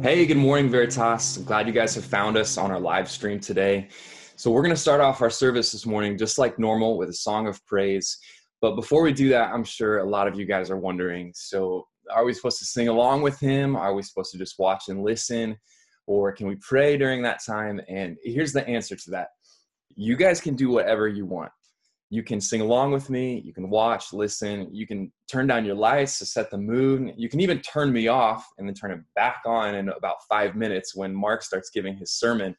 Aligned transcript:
Hey, 0.00 0.26
good 0.26 0.36
morning, 0.36 0.70
Veritas. 0.70 1.38
I'm 1.38 1.44
glad 1.44 1.66
you 1.66 1.72
guys 1.72 1.96
have 1.96 2.04
found 2.04 2.36
us 2.36 2.56
on 2.56 2.70
our 2.70 2.78
live 2.78 3.10
stream 3.10 3.40
today. 3.40 3.88
So, 4.36 4.48
we're 4.48 4.62
going 4.62 4.74
to 4.74 4.80
start 4.80 5.00
off 5.00 5.20
our 5.22 5.28
service 5.28 5.72
this 5.72 5.86
morning 5.86 6.16
just 6.16 6.38
like 6.38 6.56
normal 6.56 6.96
with 6.96 7.08
a 7.08 7.14
song 7.14 7.48
of 7.48 7.64
praise. 7.66 8.16
But 8.60 8.76
before 8.76 9.02
we 9.02 9.12
do 9.12 9.28
that, 9.30 9.52
I'm 9.52 9.64
sure 9.64 9.98
a 9.98 10.08
lot 10.08 10.28
of 10.28 10.38
you 10.38 10.44
guys 10.44 10.70
are 10.70 10.76
wondering 10.76 11.32
so, 11.34 11.88
are 12.14 12.24
we 12.24 12.32
supposed 12.32 12.60
to 12.60 12.64
sing 12.64 12.86
along 12.86 13.22
with 13.22 13.40
him? 13.40 13.74
Are 13.74 13.92
we 13.92 14.02
supposed 14.02 14.30
to 14.32 14.38
just 14.38 14.58
watch 14.60 14.84
and 14.88 15.02
listen? 15.02 15.58
Or 16.06 16.30
can 16.30 16.46
we 16.46 16.56
pray 16.56 16.96
during 16.96 17.20
that 17.22 17.44
time? 17.44 17.80
And 17.88 18.16
here's 18.22 18.52
the 18.52 18.66
answer 18.68 18.94
to 18.94 19.10
that 19.10 19.30
you 19.96 20.14
guys 20.14 20.40
can 20.40 20.54
do 20.54 20.70
whatever 20.70 21.08
you 21.08 21.26
want 21.26 21.50
you 22.10 22.22
can 22.22 22.40
sing 22.40 22.60
along 22.60 22.92
with 22.92 23.10
me 23.10 23.40
you 23.44 23.52
can 23.52 23.68
watch 23.70 24.12
listen 24.12 24.68
you 24.72 24.86
can 24.86 25.12
turn 25.28 25.46
down 25.46 25.64
your 25.64 25.74
lights 25.74 26.18
to 26.18 26.26
set 26.26 26.50
the 26.50 26.58
mood. 26.58 27.12
You 27.16 27.28
can 27.28 27.40
even 27.40 27.60
turn 27.60 27.92
me 27.92 28.08
off 28.08 28.48
and 28.56 28.66
then 28.66 28.74
turn 28.74 28.90
it 28.90 29.00
back 29.14 29.42
on 29.46 29.74
in 29.74 29.90
about 29.90 30.24
five 30.28 30.56
minutes 30.56 30.96
when 30.96 31.14
mark 31.14 31.42
starts 31.42 31.70
giving 31.70 31.96
his 31.96 32.12
sermon. 32.12 32.56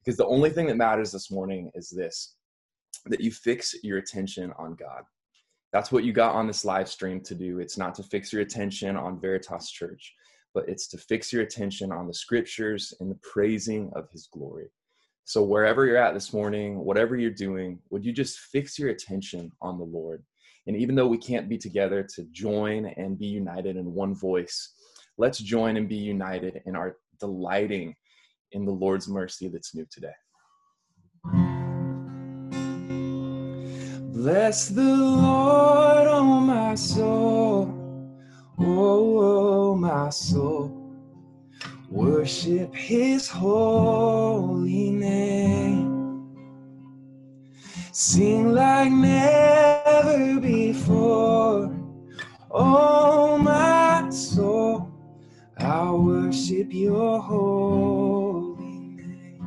Because 0.00 0.16
the 0.16 0.26
only 0.26 0.50
thing 0.50 0.66
that 0.66 0.76
matters 0.76 1.12
this 1.12 1.30
morning 1.30 1.70
is 1.74 1.88
this 1.88 2.34
that 3.06 3.20
you 3.20 3.30
fix 3.30 3.74
your 3.82 3.98
attention 3.98 4.52
on 4.58 4.74
god. 4.74 5.04
That's 5.72 5.92
what 5.92 6.04
you 6.04 6.12
got 6.12 6.34
on 6.34 6.48
this 6.48 6.64
live 6.64 6.88
stream 6.88 7.20
to 7.22 7.34
do. 7.34 7.60
It's 7.60 7.78
not 7.78 7.94
to 7.94 8.02
fix 8.02 8.32
your 8.32 8.42
attention 8.42 8.96
on 8.96 9.20
veritas 9.20 9.70
church 9.70 10.14
but 10.52 10.68
it's 10.68 10.88
to 10.88 10.98
fix 10.98 11.32
your 11.32 11.42
attention 11.42 11.92
on 11.92 12.08
the 12.08 12.12
scriptures 12.12 12.92
and 12.98 13.08
the 13.08 13.18
praising 13.22 13.88
of 13.94 14.10
his 14.10 14.28
glory 14.32 14.68
so, 15.24 15.42
wherever 15.42 15.86
you're 15.86 15.96
at 15.96 16.14
this 16.14 16.32
morning, 16.32 16.78
whatever 16.78 17.16
you're 17.16 17.30
doing, 17.30 17.78
would 17.90 18.04
you 18.04 18.12
just 18.12 18.38
fix 18.38 18.78
your 18.78 18.88
attention 18.88 19.52
on 19.62 19.78
the 19.78 19.84
Lord? 19.84 20.24
And 20.66 20.76
even 20.76 20.94
though 20.94 21.06
we 21.06 21.18
can't 21.18 21.48
be 21.48 21.58
together 21.58 22.06
to 22.14 22.24
join 22.32 22.86
and 22.96 23.18
be 23.18 23.26
united 23.26 23.76
in 23.76 23.94
one 23.94 24.14
voice, 24.14 24.74
let's 25.18 25.38
join 25.38 25.76
and 25.76 25.88
be 25.88 25.96
united 25.96 26.62
in 26.66 26.74
our 26.76 26.96
delighting 27.18 27.94
in 28.52 28.64
the 28.64 28.72
Lord's 28.72 29.08
mercy 29.08 29.48
that's 29.48 29.74
new 29.74 29.86
today. 29.90 30.12
Bless 34.12 34.68
the 34.68 34.82
Lord, 34.82 36.08
oh 36.08 36.40
my 36.40 36.74
soul, 36.74 38.18
oh, 38.58 39.20
oh 39.20 39.74
my 39.76 40.10
soul 40.10 40.79
Worship 41.90 42.72
his 42.72 43.28
holy 43.28 44.90
name. 44.90 46.28
Sing 47.90 48.52
like 48.52 48.92
never 48.92 50.38
before. 50.40 51.74
Oh, 52.48 53.36
my 53.38 54.08
soul, 54.10 54.88
I 55.58 55.90
worship 55.90 56.72
your 56.72 57.20
holy 57.20 58.56
name. 58.56 59.42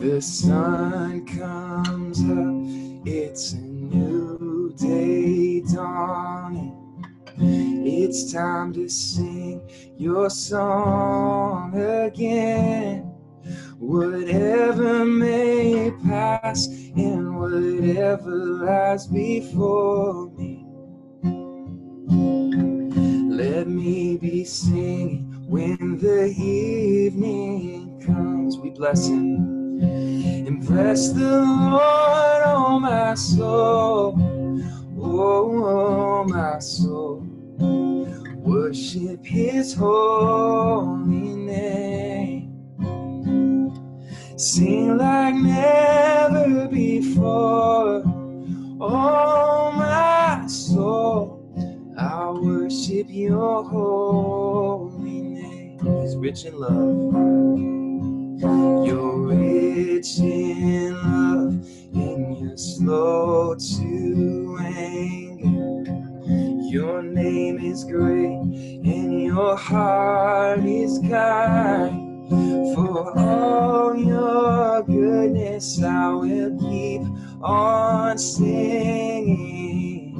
The 0.00 0.22
sun 0.22 1.26
comes 1.26 2.20
up, 2.20 3.06
it's 3.06 3.52
a 3.52 3.58
new 3.58 4.72
day 4.78 5.60
dawning. 5.60 6.63
It's 7.86 8.32
time 8.32 8.72
to 8.72 8.88
sing 8.88 9.60
your 9.98 10.30
song 10.30 11.78
again. 11.78 13.02
Whatever 13.78 15.04
may 15.04 15.92
pass 16.02 16.66
and 16.66 17.38
whatever 17.38 18.30
lies 18.30 19.06
before 19.06 20.30
me. 20.30 20.64
Let 23.36 23.68
me 23.68 24.16
be 24.16 24.44
singing 24.44 25.44
when 25.46 25.98
the 25.98 26.28
evening 26.28 28.00
comes. 28.00 28.56
We 28.56 28.70
bless 28.70 29.08
him 29.08 29.78
and 29.82 30.66
bless 30.66 31.10
the 31.10 31.42
Lord, 31.42 32.42
oh 32.46 32.78
my 32.80 33.12
soul. 33.12 34.14
Oh, 34.98 35.64
oh 35.66 36.24
my 36.24 36.58
soul 36.60 37.33
worship 38.54 39.24
his 39.26 39.74
holy 39.74 41.34
name. 41.34 42.52
Sing 44.36 44.96
like 44.96 45.34
never 45.34 46.68
before. 46.68 48.04
Oh, 48.80 49.72
my 49.76 50.46
soul, 50.46 51.42
I 51.98 52.30
worship 52.30 53.06
your 53.08 53.64
holy 53.64 55.20
name. 55.20 55.78
He's 56.00 56.16
rich 56.16 56.44
in 56.44 56.54
love. 56.56 57.12
You're 58.86 59.18
rich 59.18 60.18
in 60.20 60.94
love, 60.94 61.54
and 61.92 62.38
you're 62.38 62.56
slow 62.56 63.56
to 63.56 64.58
anger. 64.60 65.53
Your 66.74 67.02
name 67.04 67.60
is 67.60 67.84
great 67.84 68.40
and 68.40 69.22
your 69.22 69.56
heart 69.56 70.58
is 70.64 70.98
kind. 71.08 72.28
For 72.74 73.16
all 73.16 73.94
your 73.96 74.82
goodness, 74.82 75.80
I 75.80 76.08
will 76.08 76.58
keep 76.58 77.02
on 77.40 78.18
singing. 78.18 80.16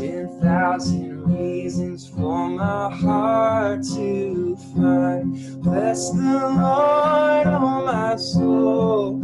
Ten 0.00 0.40
thousand 0.40 1.22
reasons 1.26 2.08
for 2.08 2.48
my 2.48 2.90
heart 2.94 3.82
to 3.94 4.56
find. 4.74 5.62
Bless 5.62 6.12
the 6.12 6.16
Lord, 6.16 7.46
oh 7.46 7.84
my 7.84 8.16
soul. 8.16 9.20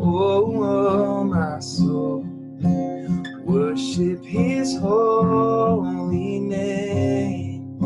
Oh, 0.00 0.62
oh 0.64 1.22
my 1.22 1.60
soul 1.60 2.11
worship 3.72 4.22
his 4.22 4.76
holy 4.76 6.38
name. 6.40 7.78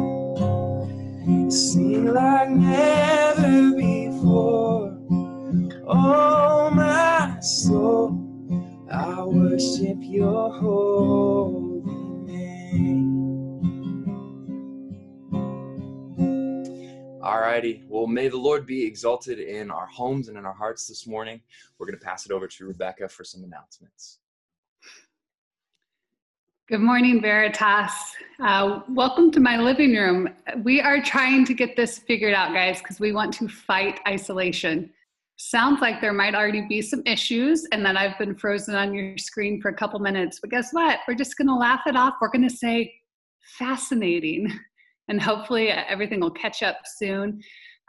Sing 1.49 2.07
like 2.07 2.51
never 2.51 3.71
before. 3.77 4.99
Oh, 5.87 6.71
my 6.71 7.39
soul, 7.41 8.19
I 8.91 9.23
worship 9.23 9.99
your 10.01 10.53
holy 10.59 11.85
name. 12.25 13.23
Alrighty, 17.23 17.87
well, 17.87 18.09
may 18.09 18.27
the 18.27 18.37
Lord 18.37 18.67
be 18.67 18.85
exalted 18.85 19.39
in 19.39 19.71
our 19.71 19.87
homes 19.87 20.27
and 20.27 20.37
in 20.37 20.45
our 20.45 20.53
hearts 20.53 20.89
this 20.89 21.07
morning. 21.07 21.41
We're 21.79 21.87
going 21.87 21.97
to 21.97 22.05
pass 22.05 22.27
it 22.27 22.33
over 22.33 22.49
to 22.49 22.67
Rebecca 22.67 23.09
for 23.09 23.23
some 23.23 23.45
announcements. 23.45 24.19
Good 26.69 26.81
morning, 26.81 27.23
Veritas. 27.23 27.93
Uh, 28.41 28.81
welcome 28.89 29.31
to 29.31 29.39
my 29.39 29.57
living 29.57 29.95
room. 29.95 30.29
We 30.65 30.81
are 30.81 31.01
trying 31.01 31.45
to 31.45 31.55
get 31.55 31.77
this 31.77 32.01
figured 32.01 32.35
out, 32.35 32.53
guys, 32.53 32.81
because 32.81 32.99
we 32.99 33.13
want 33.13 33.33
to 33.35 33.47
fight 33.47 34.01
isolation. 34.09 34.91
Sounds 35.37 35.81
like 35.81 36.01
there 36.01 36.13
might 36.13 36.35
already 36.35 36.63
be 36.63 36.83
some 36.83 37.05
issues, 37.07 37.69
and 37.71 37.87
that 37.87 37.97
I've 37.97 38.19
been 38.19 38.35
frozen 38.35 38.75
on 38.75 38.93
your 38.93 39.17
screen 39.17 39.63
for 39.63 39.69
a 39.69 39.75
couple 39.75 40.01
minutes. 40.01 40.41
But 40.41 40.51
guess 40.51 40.73
what? 40.73 40.99
We're 41.07 41.15
just 41.15 41.39
going 41.39 41.47
to 41.47 41.55
laugh 41.55 41.83
it 41.87 41.95
off. 41.95 42.15
We're 42.21 42.31
going 42.31 42.49
to 42.49 42.57
say 42.57 42.93
fascinating, 43.57 44.53
and 45.09 45.23
hopefully 45.23 45.69
everything 45.69 46.19
will 46.19 46.33
catch 46.33 46.65
up 46.65 46.79
soon. 46.97 47.41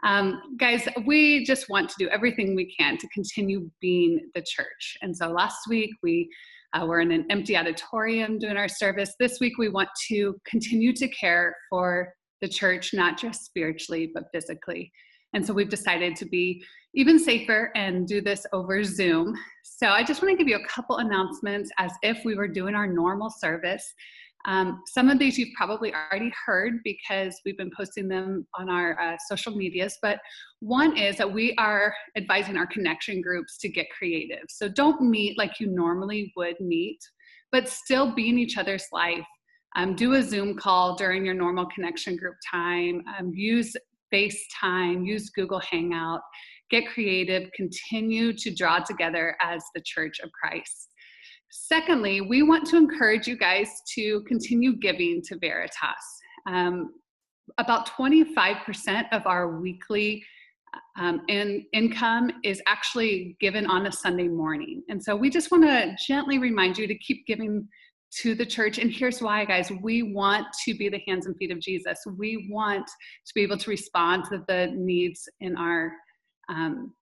Um, 0.04 0.54
guys, 0.56 0.86
we 1.04 1.44
just 1.44 1.68
want 1.68 1.88
to 1.90 1.96
do 1.98 2.08
everything 2.10 2.54
we 2.54 2.72
can 2.78 2.96
to 2.98 3.08
continue 3.08 3.68
being 3.80 4.30
the 4.36 4.42
church. 4.42 4.96
And 5.02 5.16
so 5.16 5.32
last 5.32 5.66
week 5.68 5.90
we 6.00 6.30
uh, 6.74 6.84
we're 6.86 7.00
in 7.00 7.12
an 7.12 7.24
empty 7.30 7.56
auditorium 7.56 8.38
doing 8.38 8.56
our 8.56 8.68
service. 8.68 9.14
This 9.18 9.38
week, 9.40 9.58
we 9.58 9.68
want 9.68 9.88
to 10.08 10.36
continue 10.46 10.92
to 10.94 11.08
care 11.08 11.54
for 11.70 12.12
the 12.40 12.48
church, 12.48 12.92
not 12.92 13.18
just 13.18 13.44
spiritually, 13.44 14.10
but 14.14 14.24
physically. 14.32 14.92
And 15.34 15.44
so 15.46 15.52
we've 15.52 15.68
decided 15.68 16.16
to 16.16 16.26
be 16.26 16.62
even 16.94 17.18
safer 17.18 17.70
and 17.74 18.06
do 18.06 18.20
this 18.20 18.46
over 18.52 18.82
Zoom. 18.82 19.34
So 19.62 19.88
I 19.88 20.02
just 20.02 20.22
want 20.22 20.32
to 20.32 20.36
give 20.36 20.48
you 20.48 20.56
a 20.56 20.68
couple 20.68 20.96
announcements 20.96 21.70
as 21.78 21.92
if 22.02 22.24
we 22.24 22.34
were 22.34 22.48
doing 22.48 22.74
our 22.74 22.86
normal 22.86 23.30
service. 23.30 23.92
Um, 24.46 24.82
some 24.86 25.10
of 25.10 25.18
these 25.18 25.36
you've 25.36 25.54
probably 25.56 25.92
already 25.92 26.32
heard 26.46 26.74
because 26.84 27.40
we've 27.44 27.56
been 27.56 27.72
posting 27.76 28.08
them 28.08 28.46
on 28.58 28.70
our 28.70 28.98
uh, 29.00 29.16
social 29.28 29.54
medias, 29.54 29.98
but 30.00 30.20
one 30.60 30.96
is 30.96 31.16
that 31.18 31.30
we 31.30 31.54
are 31.58 31.94
advising 32.16 32.56
our 32.56 32.66
connection 32.66 33.20
groups 33.20 33.58
to 33.58 33.68
get 33.68 33.86
creative. 33.96 34.44
So 34.48 34.68
don't 34.68 35.02
meet 35.02 35.36
like 35.36 35.60
you 35.60 35.68
normally 35.68 36.32
would 36.36 36.58
meet, 36.60 36.98
but 37.50 37.68
still 37.68 38.14
be 38.14 38.28
in 38.28 38.38
each 38.38 38.56
other's 38.56 38.86
life. 38.92 39.26
Um, 39.76 39.94
do 39.94 40.14
a 40.14 40.22
Zoom 40.22 40.56
call 40.56 40.96
during 40.96 41.24
your 41.24 41.34
normal 41.34 41.66
connection 41.66 42.16
group 42.16 42.34
time. 42.50 43.02
Um, 43.18 43.32
use 43.34 43.76
FaceTime, 44.12 45.06
use 45.06 45.30
Google 45.30 45.60
Hangout, 45.60 46.20
get 46.70 46.86
creative, 46.86 47.50
continue 47.54 48.32
to 48.32 48.54
draw 48.54 48.78
together 48.78 49.36
as 49.42 49.62
the 49.74 49.82
Church 49.84 50.20
of 50.20 50.30
Christ. 50.32 50.88
Secondly, 51.50 52.20
we 52.20 52.42
want 52.42 52.66
to 52.68 52.76
encourage 52.76 53.26
you 53.26 53.36
guys 53.36 53.68
to 53.94 54.22
continue 54.22 54.76
giving 54.76 55.22
to 55.22 55.38
Veritas. 55.38 55.80
Um, 56.46 56.92
about 57.56 57.88
25% 57.88 59.06
of 59.12 59.26
our 59.26 59.58
weekly 59.58 60.22
um, 60.98 61.22
in, 61.28 61.64
income 61.72 62.30
is 62.44 62.60
actually 62.66 63.36
given 63.40 63.66
on 63.66 63.86
a 63.86 63.92
Sunday 63.92 64.28
morning. 64.28 64.82
And 64.90 65.02
so 65.02 65.16
we 65.16 65.30
just 65.30 65.50
want 65.50 65.64
to 65.64 65.96
gently 66.06 66.38
remind 66.38 66.76
you 66.76 66.86
to 66.86 66.98
keep 66.98 67.26
giving 67.26 67.66
to 68.20 68.34
the 68.34 68.44
church. 68.44 68.78
And 68.78 68.90
here's 68.90 69.20
why, 69.20 69.44
guys 69.44 69.70
we 69.82 70.02
want 70.02 70.46
to 70.64 70.74
be 70.74 70.88
the 70.88 71.00
hands 71.06 71.26
and 71.26 71.36
feet 71.36 71.50
of 71.50 71.60
Jesus. 71.60 71.98
We 72.16 72.48
want 72.50 72.86
to 72.86 73.34
be 73.34 73.42
able 73.42 73.58
to 73.58 73.70
respond 73.70 74.24
to 74.24 74.44
the 74.48 74.72
needs 74.74 75.28
in 75.40 75.56
our. 75.56 75.92
Um, 76.48 76.94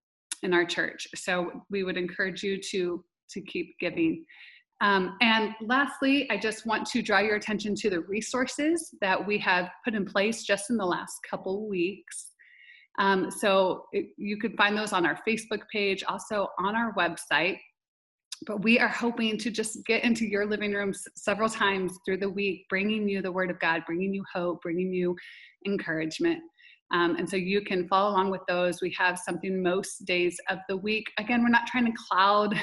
in 0.43 0.53
our 0.53 0.67
church 0.67 1.09
so 1.15 1.63
we 1.71 1.83
would 1.83 1.97
encourage 1.97 2.43
you 2.43 2.61
to 2.61 3.03
to 3.31 3.41
keep 3.43 3.75
giving 3.81 4.25
um, 4.81 5.17
and 5.23 5.55
lastly, 5.63 6.29
I 6.31 6.37
just 6.37 6.67
want 6.67 6.87
to 6.89 7.01
draw 7.01 7.21
your 7.21 7.37
attention 7.37 7.75
to 7.77 7.91
the 7.91 8.01
resources 8.01 8.95
that 9.01 9.27
we 9.27 9.39
have 9.39 9.71
put 9.85 9.95
in 9.95 10.05
place 10.05 10.43
just 10.43 10.71
in 10.71 10.77
the 10.77 10.85
last 10.85 11.15
couple 11.29 11.69
weeks. 11.69 12.33
Um, 12.99 13.31
so 13.31 13.85
it, 13.93 14.07
you 14.17 14.39
can 14.39 14.57
find 14.57 14.77
those 14.77 14.93
on 14.93 15.07
our 15.07 15.19
Facebook 15.27 15.63
page, 15.73 16.05
also 16.07 16.49
on 16.59 16.77
our 16.77 16.93
website. 16.95 17.59
But 18.47 18.63
we 18.63 18.79
are 18.79 18.89
hoping 18.89 19.39
to 19.39 19.51
just 19.51 19.79
get 19.87 20.05
into 20.05 20.27
your 20.27 20.45
living 20.45 20.75
rooms 20.75 21.03
several 21.17 21.49
times 21.49 21.99
through 22.05 22.19
the 22.19 22.29
week, 22.29 22.67
bringing 22.69 23.09
you 23.09 23.23
the 23.23 23.33
Word 23.33 23.51
of 23.51 23.59
God, 23.61 23.83
bringing 23.87 24.13
you 24.13 24.23
hope, 24.33 24.61
bringing 24.61 24.93
you 24.93 25.17
encouragement. 25.67 26.41
Um, 26.93 27.17
and 27.17 27.29
so 27.29 27.37
you 27.37 27.63
can 27.63 27.89
follow 27.89 28.11
along 28.11 28.31
with 28.31 28.43
those. 28.47 28.83
We 28.83 28.95
have 28.99 29.19
something 29.19 29.63
most 29.63 30.05
days 30.05 30.39
of 30.51 30.59
the 30.69 30.77
week. 30.77 31.07
Again, 31.19 31.43
we're 31.43 31.49
not 31.49 31.67
trying 31.67 31.87
to 31.87 31.99
cloud 32.09 32.55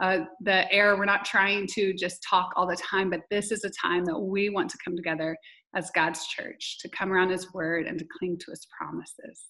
uh, 0.00 0.24
the 0.40 0.70
air. 0.72 0.96
We're 0.96 1.04
not 1.04 1.24
trying 1.24 1.66
to 1.74 1.92
just 1.94 2.22
talk 2.22 2.52
all 2.56 2.66
the 2.66 2.76
time, 2.76 3.10
but 3.10 3.20
this 3.30 3.52
is 3.52 3.64
a 3.64 3.70
time 3.70 4.04
that 4.06 4.18
we 4.18 4.50
want 4.50 4.70
to 4.70 4.78
come 4.84 4.96
together 4.96 5.36
as 5.74 5.90
God's 5.94 6.26
church, 6.26 6.78
to 6.80 6.88
come 6.88 7.12
around 7.12 7.30
His 7.30 7.52
word 7.52 7.86
and 7.86 7.98
to 7.98 8.06
cling 8.18 8.38
to 8.38 8.50
His 8.50 8.66
promises. 8.76 9.46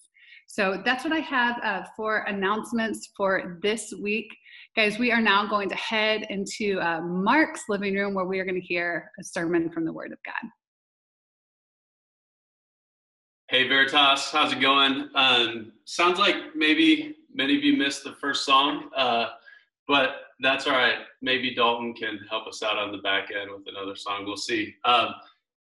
So 0.47 0.81
that's 0.83 1.05
what 1.05 1.13
I 1.13 1.19
have 1.19 1.57
uh, 1.63 1.83
for 1.95 2.25
announcements 2.27 3.11
for 3.15 3.57
this 3.63 3.93
week. 4.01 4.27
Guys, 4.75 4.99
we 4.99 5.11
are 5.11 5.21
now 5.21 5.47
going 5.47 5.69
to 5.69 5.75
head 5.75 6.25
into 6.29 6.77
uh, 6.81 6.99
Mark's 7.01 7.63
living 7.69 7.95
room 7.95 8.13
where 8.13 8.25
we 8.25 8.37
are 8.39 8.43
going 8.43 8.59
to 8.59 8.67
hear 8.67 9.09
a 9.19 9.23
sermon 9.23 9.71
from 9.71 9.85
the 9.85 9.93
Word 9.93 10.11
of 10.11 10.19
God. 10.25 10.49
Hey 13.51 13.67
Veritas, 13.67 14.31
how's 14.31 14.53
it 14.53 14.61
going? 14.61 15.09
Um, 15.13 15.73
sounds 15.83 16.19
like 16.19 16.35
maybe 16.55 17.15
many 17.33 17.57
of 17.57 17.63
you 17.63 17.75
missed 17.75 18.03
the 18.03 18.13
first 18.13 18.45
song, 18.45 18.89
uh, 18.95 19.27
but 19.89 20.21
that's 20.41 20.65
all 20.65 20.73
right. 20.73 20.99
Maybe 21.21 21.53
Dalton 21.53 21.93
can 21.93 22.19
help 22.29 22.47
us 22.47 22.63
out 22.63 22.77
on 22.77 22.91
the 22.91 22.97
back 22.99 23.29
end 23.31 23.51
with 23.51 23.63
another 23.67 23.95
song. 23.95 24.25
We'll 24.25 24.37
see. 24.37 24.73
Um, 24.85 25.13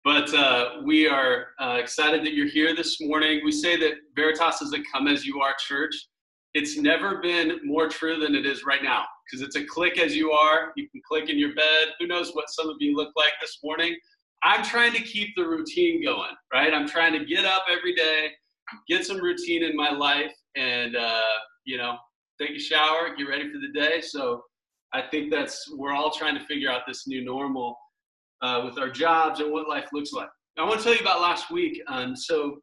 but 0.02 0.32
uh, 0.34 0.80
we 0.82 1.06
are 1.06 1.48
uh, 1.60 1.76
excited 1.78 2.24
that 2.24 2.32
you're 2.32 2.48
here 2.48 2.74
this 2.74 3.00
morning. 3.00 3.42
We 3.44 3.52
say 3.52 3.76
that 3.76 3.92
Veritas 4.16 4.62
is 4.62 4.72
a 4.72 4.78
come 4.90 5.06
as 5.06 5.26
you 5.26 5.40
are 5.40 5.54
church. 5.58 5.94
It's 6.54 6.78
never 6.78 7.20
been 7.20 7.60
more 7.64 7.88
true 7.88 8.18
than 8.18 8.34
it 8.34 8.46
is 8.46 8.64
right 8.64 8.82
now 8.82 9.04
because 9.24 9.46
it's 9.46 9.56
a 9.56 9.64
click 9.64 9.98
as 9.98 10.16
you 10.16 10.32
are. 10.32 10.72
You 10.74 10.88
can 10.88 11.02
click 11.06 11.28
in 11.28 11.38
your 11.38 11.54
bed. 11.54 11.88
Who 12.00 12.06
knows 12.06 12.32
what 12.32 12.48
some 12.48 12.70
of 12.70 12.76
you 12.80 12.96
look 12.96 13.12
like 13.16 13.32
this 13.40 13.58
morning? 13.62 13.94
I'm 14.42 14.64
trying 14.64 14.92
to 14.94 15.02
keep 15.02 15.36
the 15.36 15.44
routine 15.44 16.02
going, 16.02 16.32
right? 16.52 16.72
I'm 16.72 16.88
trying 16.88 17.12
to 17.12 17.24
get 17.26 17.44
up 17.44 17.64
every 17.70 17.94
day, 17.94 18.30
get 18.88 19.04
some 19.04 19.18
routine 19.18 19.62
in 19.62 19.76
my 19.76 19.90
life, 19.90 20.32
and, 20.56 20.96
uh, 20.96 21.20
you 21.66 21.76
know, 21.76 21.98
take 22.40 22.56
a 22.56 22.58
shower, 22.58 23.14
get 23.14 23.28
ready 23.28 23.52
for 23.52 23.58
the 23.58 23.68
day. 23.78 24.00
So 24.00 24.42
I 24.92 25.02
think 25.02 25.30
that's 25.30 25.72
we're 25.76 25.92
all 25.92 26.10
trying 26.10 26.38
to 26.38 26.44
figure 26.44 26.70
out 26.70 26.82
this 26.86 27.06
new 27.06 27.24
normal 27.24 27.78
uh, 28.42 28.62
with 28.64 28.78
our 28.78 28.90
jobs 28.90 29.40
and 29.40 29.52
what 29.52 29.68
life 29.68 29.88
looks 29.92 30.12
like. 30.12 30.28
I 30.58 30.64
want 30.64 30.78
to 30.78 30.84
tell 30.84 30.94
you 30.94 31.00
about 31.00 31.20
last 31.20 31.50
week. 31.50 31.80
Um, 31.86 32.16
so 32.16 32.60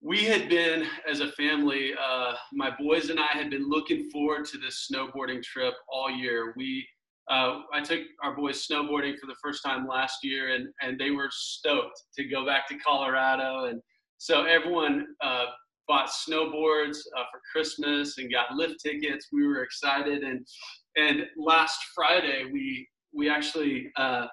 we 0.00 0.24
had 0.24 0.48
been 0.48 0.86
as 1.08 1.20
a 1.20 1.30
family, 1.32 1.92
uh, 1.94 2.34
my 2.52 2.70
boys 2.78 3.08
and 3.08 3.20
I 3.20 3.28
had 3.28 3.50
been 3.50 3.68
looking 3.68 4.10
forward 4.10 4.44
to 4.46 4.58
this 4.58 4.88
snowboarding 4.92 5.42
trip 5.42 5.74
all 5.88 6.10
year. 6.10 6.52
We 6.56 6.86
uh, 7.30 7.60
I 7.72 7.80
took 7.80 8.00
our 8.22 8.34
boys 8.34 8.66
snowboarding 8.66 9.16
for 9.16 9.26
the 9.26 9.36
first 9.40 9.62
time 9.64 9.86
last 9.86 10.18
year, 10.24 10.54
and 10.54 10.68
and 10.82 10.98
they 10.98 11.12
were 11.12 11.28
stoked 11.30 12.02
to 12.16 12.24
go 12.24 12.44
back 12.44 12.66
to 12.68 12.76
Colorado. 12.78 13.66
And 13.66 13.80
so 14.18 14.44
everyone 14.44 15.06
uh, 15.22 15.46
bought 15.92 16.08
snowboards 16.08 16.96
uh, 17.18 17.24
for 17.30 17.42
Christmas 17.52 18.16
and 18.16 18.32
got 18.32 18.56
lift 18.56 18.80
tickets. 18.82 19.28
We 19.30 19.46
were 19.46 19.62
excited, 19.62 20.22
and 20.22 20.46
and 20.96 21.26
last 21.36 21.78
Friday 21.94 22.44
we 22.50 22.88
we 23.12 23.28
actually 23.28 23.92
uh, 23.96 24.26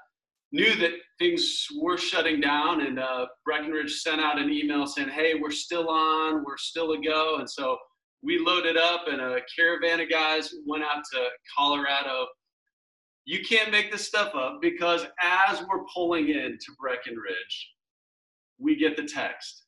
knew 0.54 0.74
that 0.76 0.94
things 1.20 1.68
were 1.82 1.98
shutting 1.98 2.40
down, 2.40 2.80
and 2.86 2.98
uh, 2.98 3.26
Breckenridge 3.44 3.92
sent 3.92 4.22
out 4.22 4.40
an 4.40 4.50
email 4.50 4.88
saying, 4.88 5.10
"Hey, 5.10 5.34
we're 5.36 5.52
still 5.52 5.90
on, 5.90 6.46
we're 6.46 6.56
still 6.56 6.94
a 6.94 7.02
go," 7.02 7.40
and 7.40 7.50
so 7.50 7.78
we 8.24 8.40
loaded 8.40 8.78
up, 8.78 9.10
and 9.10 9.20
a 9.20 9.40
caravan 9.54 10.00
of 10.00 10.10
guys 10.10 10.54
went 10.66 10.86
out 10.86 11.04
to 11.12 11.26
Colorado. 11.58 12.26
You 13.26 13.44
can't 13.44 13.70
make 13.70 13.92
this 13.92 14.08
stuff 14.08 14.34
up 14.34 14.60
because 14.62 15.06
as 15.22 15.60
we're 15.68 15.84
pulling 15.94 16.30
in 16.30 16.58
to 16.58 16.72
Breckenridge, 16.80 17.74
we 18.60 18.78
get 18.78 18.96
the 18.96 19.04
text 19.04 19.66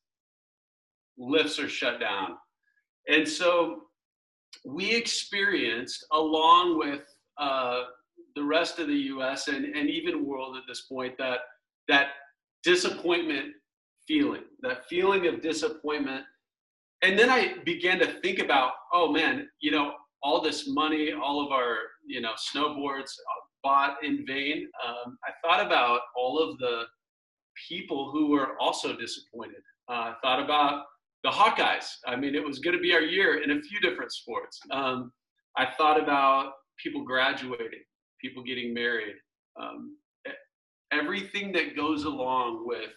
lifts 1.22 1.60
are 1.60 1.70
shut 1.70 2.00
down. 2.00 2.32
And 3.08 3.28
so 3.28 3.84
we 4.66 4.94
experienced, 4.94 6.06
along 6.12 6.78
with 6.78 7.02
uh, 7.38 7.84
the 8.36 8.44
rest 8.44 8.80
of 8.80 8.88
the 8.88 8.94
US 8.94 9.48
and, 9.48 9.66
and 9.66 9.90
even 9.90 10.26
world 10.26 10.58
at 10.58 10.64
this 10.68 10.82
point, 10.82 11.18
that, 11.18 11.40
that 11.88 12.08
disappointment 12.64 13.54
feeling, 14.08 14.44
that 14.62 14.86
feeling 14.90 15.28
of 15.28 15.42
disappointment. 15.42 16.24
And 17.02 17.18
then 17.18 17.30
I 17.30 17.56
began 17.66 18.00
to 18.00 18.20
think 18.22 18.40
about, 18.40 18.74
oh 18.94 19.12
man, 19.12 19.48
you 19.60 19.72
know, 19.72 19.94
all 20.24 20.42
this 20.42 20.68
money, 20.68 21.12
all 21.14 21.44
of 21.44 21.52
our, 21.52 21.78
you 22.06 22.22
know, 22.22 22.34
snowboards 22.54 23.12
bought 23.64 24.04
in 24.04 24.26
vain. 24.26 24.68
Um, 24.88 25.18
I 25.26 25.32
thought 25.44 25.66
about 25.66 26.02
all 26.16 26.40
of 26.40 26.58
the 26.60 26.84
people 27.68 28.12
who 28.12 28.30
were 28.30 28.56
also 28.60 28.96
disappointed. 28.96 29.62
Uh, 29.90 29.94
I 29.94 30.16
thought 30.22 30.44
about 30.44 30.84
the 31.24 31.30
Hawkeyes. 31.30 31.86
I 32.08 32.16
mean, 32.16 32.36
it 32.36 32.46
was 32.46 32.60
going 32.60 32.76
to 32.76 32.82
be 32.82 32.94
our 32.94 33.02
year 33.02 33.44
in 33.44 33.52
a 33.52 33.62
few 33.62 33.80
different 33.80 34.12
sports. 34.12 34.60
Um, 34.72 35.12
I 35.58 35.68
thought 35.78 36.02
about 36.02 36.54
people 36.82 37.04
graduating, 37.04 37.84
people 38.20 38.44
getting 38.44 38.74
married, 38.74 39.16
um, 39.60 39.98
everything 40.92 41.52
that 41.54 41.76
goes 41.76 42.06
along 42.06 42.66
with 42.66 42.90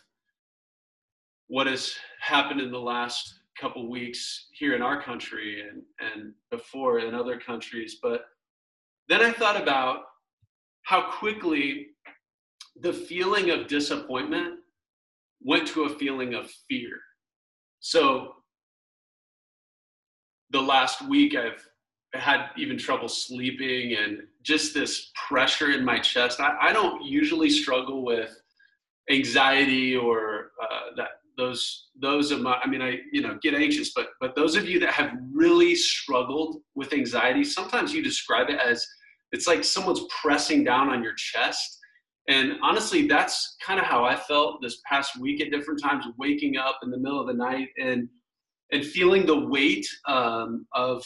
what 1.48 1.66
has 1.66 1.94
happened 2.20 2.60
in 2.60 2.70
the 2.70 2.78
last 2.78 3.40
couple 3.60 3.88
weeks 3.88 4.48
here 4.52 4.74
in 4.74 4.82
our 4.82 5.00
country 5.02 5.62
and, 5.68 5.82
and 6.00 6.32
before 6.50 6.98
in 7.00 7.14
other 7.14 7.38
countries. 7.38 7.98
But 8.02 8.22
then 9.08 9.20
I 9.22 9.32
thought 9.32 9.60
about 9.60 10.00
how 10.82 11.10
quickly 11.10 11.88
the 12.80 12.92
feeling 12.92 13.50
of 13.50 13.68
disappointment 13.68 14.54
went 15.42 15.68
to 15.68 15.84
a 15.84 15.98
feeling 15.98 16.34
of 16.34 16.50
fear. 16.68 16.98
So 17.84 18.36
the 20.52 20.62
last 20.62 21.06
week 21.06 21.36
I've 21.36 21.62
had 22.18 22.46
even 22.56 22.78
trouble 22.78 23.08
sleeping 23.08 23.94
and 23.94 24.22
just 24.42 24.72
this 24.72 25.10
pressure 25.28 25.70
in 25.70 25.84
my 25.84 25.98
chest. 25.98 26.40
I, 26.40 26.56
I 26.62 26.72
don't 26.72 27.04
usually 27.04 27.50
struggle 27.50 28.02
with 28.02 28.34
anxiety 29.10 29.94
or 29.94 30.52
uh, 30.62 30.96
that 30.96 31.08
those 31.36 31.88
those 32.00 32.30
of 32.30 32.40
my 32.40 32.54
I 32.64 32.66
mean 32.66 32.80
I 32.80 33.00
you 33.12 33.20
know 33.20 33.38
get 33.42 33.52
anxious, 33.52 33.92
but 33.94 34.08
but 34.18 34.34
those 34.34 34.56
of 34.56 34.66
you 34.66 34.80
that 34.80 34.94
have 34.94 35.12
really 35.30 35.74
struggled 35.74 36.62
with 36.74 36.94
anxiety, 36.94 37.44
sometimes 37.44 37.92
you 37.92 38.02
describe 38.02 38.48
it 38.48 38.60
as 38.60 38.86
it's 39.32 39.46
like 39.46 39.62
someone's 39.62 40.06
pressing 40.22 40.64
down 40.64 40.88
on 40.88 41.02
your 41.02 41.14
chest 41.16 41.80
and 42.28 42.54
honestly, 42.62 43.06
that's 43.06 43.56
kind 43.64 43.78
of 43.78 43.86
how 43.86 44.04
I 44.04 44.16
felt 44.16 44.62
this 44.62 44.80
past 44.88 45.20
week 45.20 45.40
at 45.40 45.50
different 45.50 45.82
times, 45.82 46.06
waking 46.18 46.56
up 46.56 46.78
in 46.82 46.90
the 46.90 46.98
middle 46.98 47.20
of 47.20 47.26
the 47.26 47.34
night 47.34 47.68
and 47.78 48.08
and 48.72 48.84
feeling 48.84 49.26
the 49.26 49.46
weight 49.46 49.86
um, 50.08 50.66
of 50.72 51.04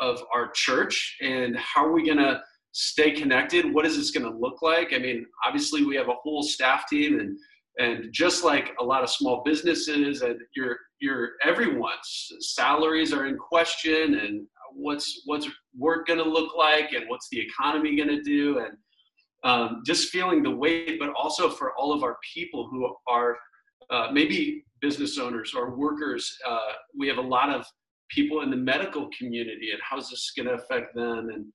of 0.00 0.22
our 0.34 0.50
church 0.52 1.16
and 1.20 1.56
how 1.56 1.84
are 1.84 1.92
we 1.92 2.04
going 2.04 2.18
to 2.18 2.40
stay 2.72 3.10
connected? 3.10 3.72
What 3.72 3.86
is 3.86 3.96
this 3.96 4.10
going 4.10 4.30
to 4.30 4.38
look 4.38 4.62
like? 4.62 4.92
I 4.92 4.98
mean, 4.98 5.26
obviously, 5.46 5.84
we 5.84 5.96
have 5.96 6.08
a 6.08 6.14
whole 6.22 6.42
staff 6.42 6.86
team, 6.88 7.20
and 7.20 7.38
and 7.78 8.12
just 8.12 8.44
like 8.44 8.74
a 8.80 8.84
lot 8.84 9.02
of 9.02 9.10
small 9.10 9.42
businesses, 9.44 10.22
and 10.22 10.38
your 10.54 10.76
your 11.00 11.30
everyone's 11.44 12.32
salaries 12.40 13.12
are 13.12 13.26
in 13.26 13.36
question, 13.36 14.16
and 14.16 14.46
what's 14.74 15.22
what's 15.24 15.48
work 15.76 16.06
going 16.06 16.22
to 16.22 16.28
look 16.28 16.54
like, 16.56 16.92
and 16.92 17.08
what's 17.08 17.28
the 17.30 17.40
economy 17.40 17.96
going 17.96 18.08
to 18.08 18.22
do, 18.22 18.58
and 18.58 18.76
um, 19.42 19.82
just 19.86 20.10
feeling 20.10 20.42
the 20.42 20.50
weight, 20.50 20.98
but 20.98 21.10
also 21.14 21.48
for 21.48 21.72
all 21.76 21.92
of 21.92 22.02
our 22.02 22.18
people 22.34 22.68
who 22.70 22.94
are 23.08 23.36
uh, 23.90 24.08
maybe 24.12 24.64
business 24.80 25.18
owners 25.18 25.54
or 25.54 25.76
workers. 25.76 26.36
Uh, 26.46 26.72
we 26.96 27.08
have 27.08 27.18
a 27.18 27.22
lot 27.22 27.50
of 27.50 27.66
people 28.10 28.42
in 28.42 28.50
the 28.50 28.56
medical 28.56 29.08
community, 29.16 29.70
and 29.72 29.80
how's 29.82 30.10
this 30.10 30.32
going 30.36 30.48
to 30.48 30.54
affect 30.54 30.94
them? 30.94 31.30
And 31.30 31.46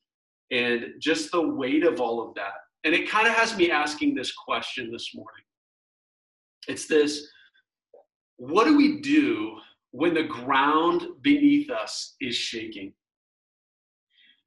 and 0.52 0.94
just 1.02 1.32
the 1.32 1.42
weight 1.42 1.84
of 1.84 2.00
all 2.00 2.28
of 2.28 2.36
that. 2.36 2.54
And 2.84 2.94
it 2.94 3.10
kind 3.10 3.28
of 3.28 3.34
has 3.34 3.58
me 3.58 3.72
asking 3.72 4.14
this 4.14 4.32
question 4.32 4.92
this 4.92 5.16
morning. 5.16 5.44
It's 6.68 6.88
this 6.88 7.28
what 8.38 8.66
do 8.66 8.78
we 8.78 9.00
do 9.02 9.58
when 9.92 10.14
the 10.14 10.24
ground 10.24 11.08
beneath 11.22 11.70
us 11.70 12.16
is 12.20 12.36
shaking? 12.36 12.94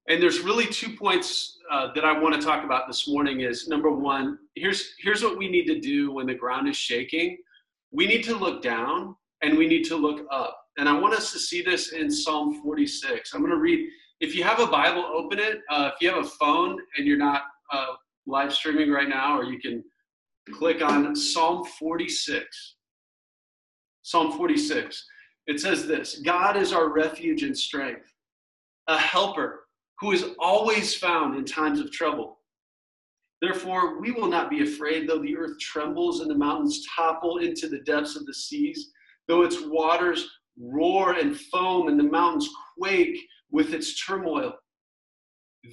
And 0.08 0.22
there's 0.22 0.40
really 0.40 0.66
two 0.66 0.96
points 0.96 1.58
uh, 1.70 1.92
that 1.94 2.04
I 2.04 2.18
want 2.18 2.34
to 2.34 2.40
talk 2.40 2.64
about 2.64 2.86
this 2.86 3.06
morning 3.06 3.40
is 3.40 3.68
number 3.68 3.90
one, 3.90 4.38
here's 4.54 4.94
here's 4.98 5.22
what 5.22 5.36
we 5.36 5.48
need 5.50 5.66
to 5.66 5.78
do 5.80 6.12
when 6.12 6.26
the 6.26 6.34
ground 6.34 6.66
is 6.66 6.76
shaking. 6.76 7.36
We 7.92 8.06
need 8.06 8.24
to 8.24 8.34
look 8.34 8.62
down 8.62 9.14
and 9.42 9.58
we 9.58 9.68
need 9.68 9.84
to 9.84 9.96
look 9.96 10.26
up. 10.30 10.58
And 10.78 10.88
I 10.88 10.98
want 10.98 11.12
us 11.12 11.30
to 11.32 11.38
see 11.38 11.60
this 11.60 11.92
in 11.92 12.10
Psalm 12.10 12.62
46. 12.62 13.34
I'm 13.34 13.40
going 13.40 13.50
to 13.50 13.58
read 13.58 13.86
if 14.20 14.34
you 14.34 14.44
have 14.44 14.60
a 14.60 14.66
Bible, 14.66 15.04
open 15.14 15.38
it. 15.38 15.60
Uh, 15.70 15.90
if 15.94 16.00
you 16.00 16.08
have 16.08 16.24
a 16.24 16.28
phone 16.28 16.78
and 16.96 17.06
you're 17.06 17.18
not 17.18 17.42
uh, 17.70 17.94
live 18.26 18.54
streaming 18.54 18.90
right 18.90 19.08
now, 19.08 19.38
or 19.38 19.44
you 19.44 19.60
can 19.60 19.84
click 20.54 20.82
on 20.82 21.14
Psalm 21.14 21.66
46. 21.78 22.76
Psalm 24.02 24.32
46. 24.38 25.04
It 25.46 25.60
says 25.60 25.86
this 25.86 26.20
God 26.24 26.56
is 26.56 26.72
our 26.72 26.88
refuge 26.88 27.42
and 27.42 27.56
strength, 27.56 28.10
a 28.86 28.96
helper 28.96 29.67
who 30.00 30.12
is 30.12 30.26
always 30.38 30.94
found 30.94 31.36
in 31.36 31.44
times 31.44 31.80
of 31.80 31.90
trouble. 31.90 32.38
Therefore, 33.40 34.00
we 34.00 34.10
will 34.10 34.28
not 34.28 34.50
be 34.50 34.62
afraid, 34.62 35.08
though 35.08 35.20
the 35.20 35.36
earth 35.36 35.58
trembles 35.60 36.20
and 36.20 36.30
the 36.30 36.34
mountains 36.34 36.84
topple 36.94 37.38
into 37.38 37.68
the 37.68 37.80
depths 37.80 38.16
of 38.16 38.26
the 38.26 38.34
seas, 38.34 38.90
though 39.28 39.42
its 39.42 39.60
waters 39.60 40.28
roar 40.60 41.12
and 41.14 41.38
foam 41.38 41.88
and 41.88 41.98
the 41.98 42.04
mountains 42.04 42.48
quake 42.76 43.18
with 43.50 43.72
its 43.72 44.04
turmoil. 44.04 44.54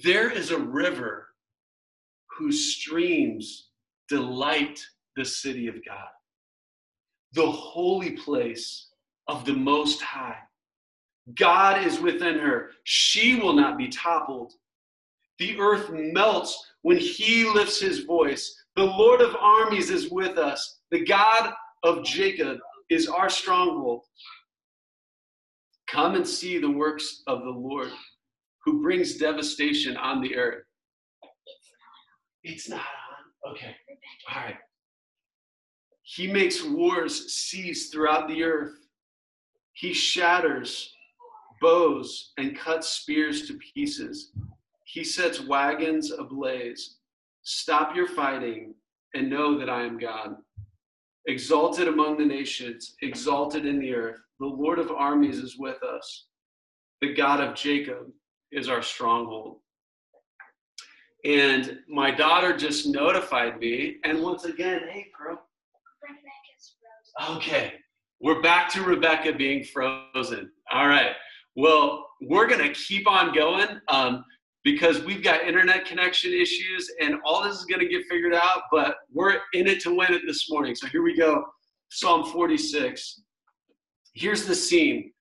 There 0.04 0.30
is 0.30 0.50
a 0.50 0.58
river 0.58 1.28
whose 2.38 2.76
streams 2.76 3.70
delight 4.08 4.80
the 5.16 5.24
city 5.24 5.66
of 5.68 5.84
God, 5.84 6.08
the 7.32 7.50
holy 7.50 8.12
place 8.12 8.90
of 9.26 9.44
the 9.44 9.54
Most 9.54 10.02
High. 10.02 10.38
God 11.34 11.84
is 11.84 12.00
within 12.00 12.38
her. 12.38 12.70
She 12.84 13.36
will 13.36 13.52
not 13.52 13.76
be 13.76 13.88
toppled. 13.88 14.52
The 15.38 15.58
earth 15.58 15.90
melts 15.90 16.70
when 16.82 16.96
he 16.96 17.44
lifts 17.44 17.80
his 17.80 18.00
voice. 18.00 18.54
The 18.76 18.84
Lord 18.84 19.20
of 19.20 19.34
armies 19.36 19.90
is 19.90 20.10
with 20.10 20.38
us. 20.38 20.78
The 20.90 21.04
God 21.04 21.52
of 21.82 22.04
Jacob 22.04 22.58
is 22.88 23.08
our 23.08 23.28
stronghold. 23.28 24.02
Come 25.88 26.14
and 26.14 26.26
see 26.26 26.58
the 26.58 26.70
works 26.70 27.22
of 27.26 27.42
the 27.42 27.50
Lord 27.50 27.90
who 28.64 28.82
brings 28.82 29.16
devastation 29.16 29.96
on 29.96 30.20
the 30.20 30.36
earth. 30.36 30.64
It's 32.42 32.68
not 32.68 32.80
on. 32.80 33.52
Okay. 33.52 33.74
All 34.32 34.42
right. 34.42 34.56
He 36.02 36.26
makes 36.28 36.62
wars 36.64 37.32
cease 37.32 37.90
throughout 37.90 38.28
the 38.28 38.44
earth. 38.44 38.74
He 39.72 39.92
shatters 39.92 40.92
bows 41.60 42.32
and 42.38 42.56
cuts 42.56 42.88
spears 42.88 43.46
to 43.46 43.58
pieces. 43.74 44.32
He 44.84 45.04
sets 45.04 45.40
wagons 45.40 46.12
ablaze. 46.12 46.96
Stop 47.42 47.94
your 47.94 48.08
fighting 48.08 48.74
and 49.14 49.30
know 49.30 49.58
that 49.58 49.70
I 49.70 49.82
am 49.82 49.98
God. 49.98 50.36
Exalted 51.26 51.88
among 51.88 52.18
the 52.18 52.24
nations, 52.24 52.94
exalted 53.02 53.66
in 53.66 53.80
the 53.80 53.94
earth. 53.94 54.20
The 54.38 54.46
Lord 54.46 54.78
of 54.78 54.90
armies 54.90 55.38
is 55.38 55.56
with 55.58 55.82
us. 55.82 56.26
The 57.00 57.14
God 57.14 57.40
of 57.40 57.54
Jacob 57.54 58.06
is 58.52 58.68
our 58.68 58.82
stronghold. 58.82 59.58
And 61.24 61.80
my 61.88 62.10
daughter 62.10 62.56
just 62.56 62.86
notified 62.86 63.58
me, 63.58 63.96
and 64.04 64.22
once 64.22 64.44
again, 64.44 64.82
hey, 64.88 65.06
Pearl. 65.16 65.42
Okay, 67.30 67.74
we're 68.20 68.42
back 68.42 68.68
to 68.70 68.82
Rebecca 68.82 69.32
being 69.32 69.64
frozen. 69.64 70.52
All 70.70 70.86
right. 70.86 71.12
Well, 71.56 72.06
we're 72.20 72.46
going 72.46 72.62
to 72.62 72.72
keep 72.72 73.08
on 73.08 73.34
going 73.34 73.80
um, 73.88 74.24
because 74.62 75.02
we've 75.04 75.22
got 75.22 75.42
internet 75.42 75.84
connection 75.84 76.32
issues, 76.32 76.90
and 77.00 77.16
all 77.24 77.42
this 77.42 77.56
is 77.56 77.64
going 77.64 77.80
to 77.80 77.88
get 77.88 78.04
figured 78.10 78.34
out, 78.34 78.62
but 78.70 78.96
we're 79.12 79.38
in 79.54 79.66
it 79.66 79.80
to 79.80 79.96
win 79.96 80.12
it 80.12 80.22
this 80.26 80.50
morning. 80.50 80.74
So 80.74 80.86
here 80.88 81.02
we 81.02 81.16
go 81.16 81.44
Psalm 81.88 82.24
46 82.24 83.22
here's 84.16 84.46
the 84.46 84.54
scene. 84.54 85.12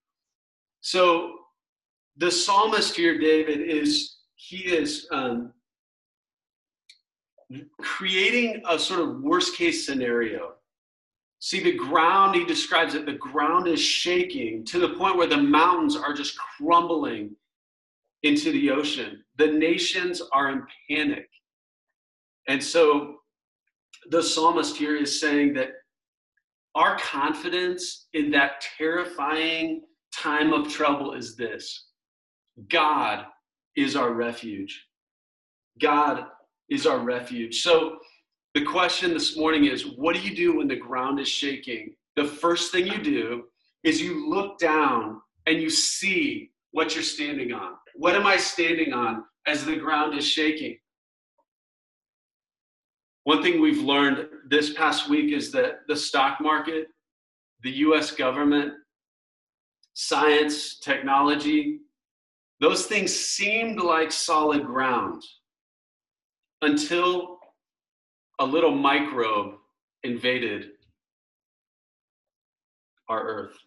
So 0.82 1.34
the 2.18 2.32
psalmist 2.32 2.96
here, 2.96 3.20
David, 3.20 3.62
is 3.62 4.18
he 4.36 4.58
is 4.58 5.08
um, 5.12 5.54
creating 7.82 8.64
a 8.68 8.80
sort 8.80 9.02
of 9.02 9.22
worst 9.22 9.56
case 9.56 9.86
scenario. 9.86 10.54
See, 11.46 11.62
the 11.62 11.74
ground, 11.74 12.34
he 12.34 12.44
describes 12.44 12.96
it, 12.96 13.06
the 13.06 13.14
ground 13.14 13.68
is 13.68 13.80
shaking 13.80 14.66
to 14.66 14.80
the 14.80 14.96
point 14.96 15.16
where 15.16 15.28
the 15.28 15.38
mountains 15.38 15.96
are 15.96 16.12
just 16.12 16.36
crumbling 16.40 17.36
into 18.24 18.52
the 18.52 18.72
ocean. 18.72 19.24
The 19.38 19.46
nations 19.46 20.24
are 20.34 20.50
in 20.50 20.64
panic. 20.90 21.30
And 22.48 22.64
so 22.64 23.18
the 24.10 24.24
psalmist 24.24 24.76
here 24.76 24.96
is 24.96 25.22
saying 25.22 25.54
that 25.54 25.74
our 26.74 26.98
confidence 26.98 28.08
in 28.14 28.32
that 28.32 28.66
terrifying 28.76 29.84
time 30.12 30.52
of 30.52 30.68
trouble 30.68 31.14
is 31.14 31.36
this 31.36 31.90
God 32.70 33.24
is 33.78 33.96
our 33.96 34.14
refuge. 34.14 34.88
God 35.80 36.26
is 36.72 36.88
our 36.88 36.98
refuge. 36.98 37.62
So, 37.62 38.00
the 38.56 38.64
question 38.64 39.14
this 39.14 39.36
morning 39.36 39.66
is 39.66 39.86
what 39.98 40.16
do 40.16 40.22
you 40.22 40.34
do 40.34 40.58
when 40.58 40.70
the 40.70 40.78
ground 40.78 41.20
is 41.20 41.28
shaking? 41.28 41.94
The 42.16 42.24
first 42.24 42.72
thing 42.72 42.88
you 42.88 43.04
do 43.04 43.44
is 43.84 44.02
you 44.02 44.30
look 44.30 44.58
down 44.58 45.22
and 45.46 45.62
you 45.62 45.70
see 45.70 46.52
what 46.72 46.96
you're 46.96 47.04
standing 47.04 47.52
on. 47.52 47.74
What 47.96 48.16
am 48.16 48.26
I 48.26 48.38
standing 48.38 48.94
on 48.94 49.26
as 49.46 49.66
the 49.66 49.76
ground 49.76 50.18
is 50.18 50.26
shaking? 50.26 50.78
One 53.26 53.44
thing 53.44 53.60
we've 53.60 53.82
learned 53.82 54.26
this 54.48 54.74
past 54.74 55.10
week 55.10 55.34
is 55.34 55.52
that 55.52 55.80
the 55.90 55.96
stock 55.96 56.40
market, 56.40 56.88
the 57.62 57.72
US 57.72 58.12
government, 58.12 58.72
science, 59.96 60.80
technology, 60.80 61.80
those 62.62 62.86
things 62.86 63.14
seemed 63.14 63.82
like 63.82 64.14
solid 64.14 64.66
ground 64.66 65.22
until 66.62 67.35
a 68.40 68.46
little 68.46 68.72
microbe 68.72 69.56
invaded 70.04 70.72
our 73.08 73.24
earth. 73.24 73.58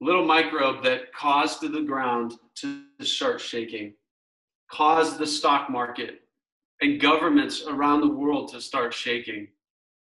Little 0.00 0.24
microbe 0.24 0.82
that 0.84 1.12
caused 1.12 1.60
the 1.60 1.82
ground 1.82 2.34
to 2.56 2.82
start 3.02 3.40
shaking, 3.40 3.94
caused 4.70 5.18
the 5.18 5.26
stock 5.26 5.68
market 5.68 6.20
and 6.80 7.00
governments 7.00 7.64
around 7.68 8.00
the 8.00 8.08
world 8.08 8.50
to 8.52 8.60
start 8.60 8.94
shaking, 8.94 9.48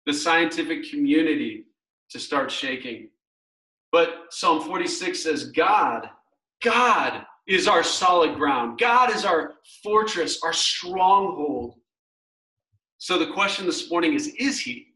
the 0.05 0.13
scientific 0.13 0.89
community 0.89 1.65
to 2.09 2.19
start 2.19 2.51
shaking. 2.51 3.09
But 3.91 4.27
Psalm 4.29 4.61
46 4.61 5.21
says, 5.21 5.51
God, 5.51 6.09
God 6.63 7.25
is 7.47 7.67
our 7.67 7.83
solid 7.83 8.35
ground. 8.35 8.79
God 8.79 9.13
is 9.13 9.25
our 9.25 9.53
fortress, 9.83 10.41
our 10.43 10.53
stronghold. 10.53 11.75
So 12.97 13.17
the 13.17 13.31
question 13.31 13.65
this 13.65 13.89
morning 13.89 14.13
is 14.13 14.27
Is 14.39 14.59
He? 14.59 14.87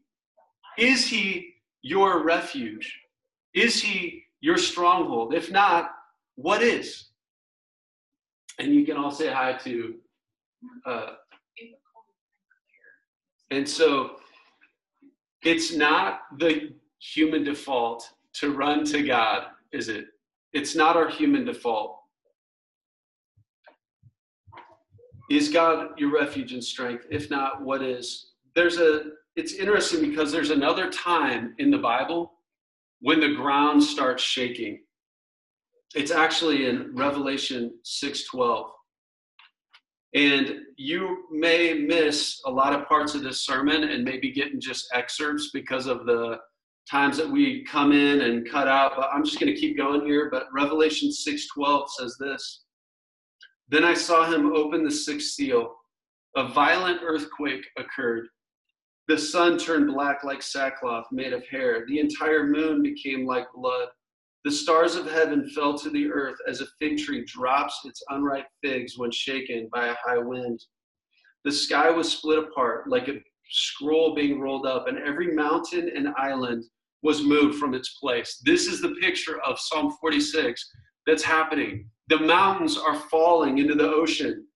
Is 0.78 1.06
He 1.06 1.54
your 1.82 2.24
refuge? 2.24 2.98
Is 3.54 3.82
He 3.82 4.22
your 4.40 4.58
stronghold? 4.58 5.34
If 5.34 5.50
not, 5.50 5.90
what 6.36 6.62
is? 6.62 7.08
And 8.58 8.74
you 8.74 8.86
can 8.86 8.96
all 8.96 9.10
say 9.10 9.30
hi 9.32 9.52
to 9.64 9.94
uh, 10.84 11.14
and 13.50 13.68
so 13.68 14.16
it's 15.42 15.74
not 15.74 16.22
the 16.38 16.72
human 16.98 17.44
default 17.44 18.10
to 18.34 18.52
run 18.52 18.84
to 18.86 19.02
God, 19.06 19.46
is 19.72 19.88
it? 19.88 20.06
It's 20.52 20.74
not 20.74 20.96
our 20.96 21.08
human 21.08 21.44
default. 21.44 21.95
Is 25.28 25.48
God 25.48 25.98
your 25.98 26.12
refuge 26.12 26.52
and 26.52 26.62
strength? 26.62 27.06
If 27.10 27.30
not, 27.30 27.62
what 27.62 27.82
is? 27.82 28.32
There's 28.54 28.78
a 28.78 29.04
it's 29.34 29.54
interesting 29.54 30.00
because 30.00 30.32
there's 30.32 30.50
another 30.50 30.90
time 30.90 31.54
in 31.58 31.70
the 31.70 31.78
Bible 31.78 32.32
when 33.00 33.20
the 33.20 33.34
ground 33.34 33.82
starts 33.82 34.22
shaking. 34.22 34.80
It's 35.94 36.10
actually 36.10 36.66
in 36.66 36.94
Revelation 36.94 37.74
6:12. 37.84 38.70
And 40.14 40.60
you 40.76 41.24
may 41.30 41.74
miss 41.74 42.40
a 42.46 42.50
lot 42.50 42.72
of 42.72 42.88
parts 42.88 43.14
of 43.14 43.22
this 43.22 43.44
sermon 43.44 43.84
and 43.84 44.02
maybe 44.04 44.32
getting 44.32 44.60
just 44.60 44.88
excerpts 44.94 45.50
because 45.52 45.86
of 45.86 46.06
the 46.06 46.38
times 46.90 47.16
that 47.18 47.28
we 47.28 47.64
come 47.64 47.92
in 47.92 48.22
and 48.22 48.48
cut 48.48 48.68
out. 48.68 48.92
But 48.96 49.10
I'm 49.12 49.24
just 49.24 49.38
going 49.38 49.52
to 49.52 49.60
keep 49.60 49.76
going 49.76 50.06
here. 50.06 50.30
But 50.30 50.46
Revelation 50.54 51.10
6:12 51.10 51.88
says 51.90 52.16
this: 52.18 52.65
Then 53.68 53.84
I 53.84 53.94
saw 53.94 54.30
him 54.30 54.52
open 54.54 54.84
the 54.84 54.90
sixth 54.90 55.30
seal. 55.30 55.74
A 56.36 56.48
violent 56.48 57.00
earthquake 57.02 57.66
occurred. 57.78 58.28
The 59.08 59.18
sun 59.18 59.56
turned 59.58 59.92
black 59.92 60.24
like 60.24 60.42
sackcloth 60.42 61.06
made 61.12 61.32
of 61.32 61.46
hair. 61.46 61.84
The 61.86 62.00
entire 62.00 62.46
moon 62.46 62.82
became 62.82 63.26
like 63.26 63.46
blood. 63.54 63.88
The 64.44 64.50
stars 64.50 64.94
of 64.94 65.10
heaven 65.10 65.48
fell 65.50 65.76
to 65.78 65.90
the 65.90 66.10
earth 66.10 66.36
as 66.48 66.60
a 66.60 66.66
fig 66.78 66.98
tree 66.98 67.24
drops 67.24 67.80
its 67.84 68.02
unripe 68.10 68.46
figs 68.62 68.96
when 68.96 69.10
shaken 69.10 69.68
by 69.72 69.88
a 69.88 69.96
high 70.04 70.18
wind. 70.18 70.62
The 71.44 71.52
sky 71.52 71.90
was 71.90 72.12
split 72.12 72.38
apart 72.38 72.88
like 72.88 73.08
a 73.08 73.22
scroll 73.50 74.14
being 74.14 74.40
rolled 74.40 74.66
up, 74.66 74.88
and 74.88 74.98
every 74.98 75.34
mountain 75.34 75.90
and 75.94 76.08
island 76.16 76.64
was 77.02 77.22
moved 77.22 77.58
from 77.58 77.74
its 77.74 77.98
place. 77.98 78.40
This 78.44 78.66
is 78.66 78.80
the 78.80 78.94
picture 79.00 79.40
of 79.42 79.58
Psalm 79.58 79.96
46 80.00 80.64
that's 81.06 81.22
happening. 81.22 81.88
The 82.08 82.18
mountains 82.18 82.78
are 82.78 82.94
falling 82.94 83.58
into 83.58 83.74
the 83.74 83.88
ocean. 83.88 84.46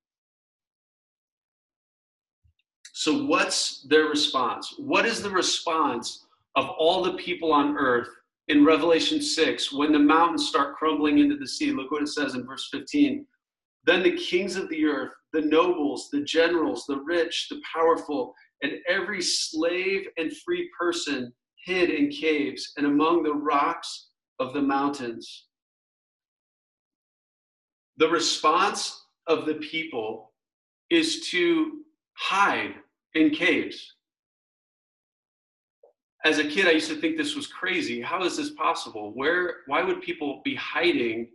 So, 2.92 3.24
what's 3.24 3.82
their 3.88 4.04
response? 4.04 4.74
What 4.78 5.06
is 5.06 5.22
the 5.22 5.30
response 5.30 6.26
of 6.54 6.68
all 6.78 7.02
the 7.02 7.14
people 7.14 7.52
on 7.52 7.76
earth 7.76 8.08
in 8.48 8.64
Revelation 8.64 9.22
6 9.22 9.72
when 9.72 9.92
the 9.92 9.98
mountains 9.98 10.48
start 10.48 10.76
crumbling 10.76 11.18
into 11.18 11.36
the 11.36 11.46
sea? 11.46 11.72
Look 11.72 11.90
what 11.90 12.02
it 12.02 12.08
says 12.08 12.34
in 12.34 12.46
verse 12.46 12.68
15. 12.70 13.26
Then 13.84 14.02
the 14.02 14.16
kings 14.16 14.56
of 14.56 14.68
the 14.68 14.84
earth, 14.84 15.12
the 15.32 15.40
nobles, 15.40 16.10
the 16.10 16.22
generals, 16.22 16.84
the 16.86 16.98
rich, 16.98 17.48
the 17.48 17.60
powerful, 17.72 18.34
and 18.62 18.72
every 18.88 19.22
slave 19.22 20.06
and 20.18 20.36
free 20.36 20.68
person 20.78 21.32
hid 21.64 21.90
in 21.90 22.10
caves 22.10 22.72
and 22.76 22.86
among 22.86 23.22
the 23.22 23.34
rocks 23.34 24.08
of 24.38 24.52
the 24.52 24.62
mountains. 24.62 25.46
The 28.00 28.08
response 28.08 29.04
of 29.26 29.44
the 29.44 29.56
people 29.56 30.32
is 30.88 31.28
to 31.28 31.82
hide 32.14 32.74
in 33.14 33.28
caves. 33.28 33.94
As 36.24 36.38
a 36.38 36.44
kid, 36.44 36.66
I 36.66 36.70
used 36.70 36.88
to 36.88 36.96
think 36.96 37.18
this 37.18 37.36
was 37.36 37.46
crazy. 37.46 38.00
How 38.00 38.24
is 38.24 38.38
this 38.38 38.50
possible? 38.50 39.12
Where, 39.14 39.56
why 39.66 39.82
would 39.82 40.00
people 40.00 40.40
be 40.46 40.54
hiding 40.54 41.28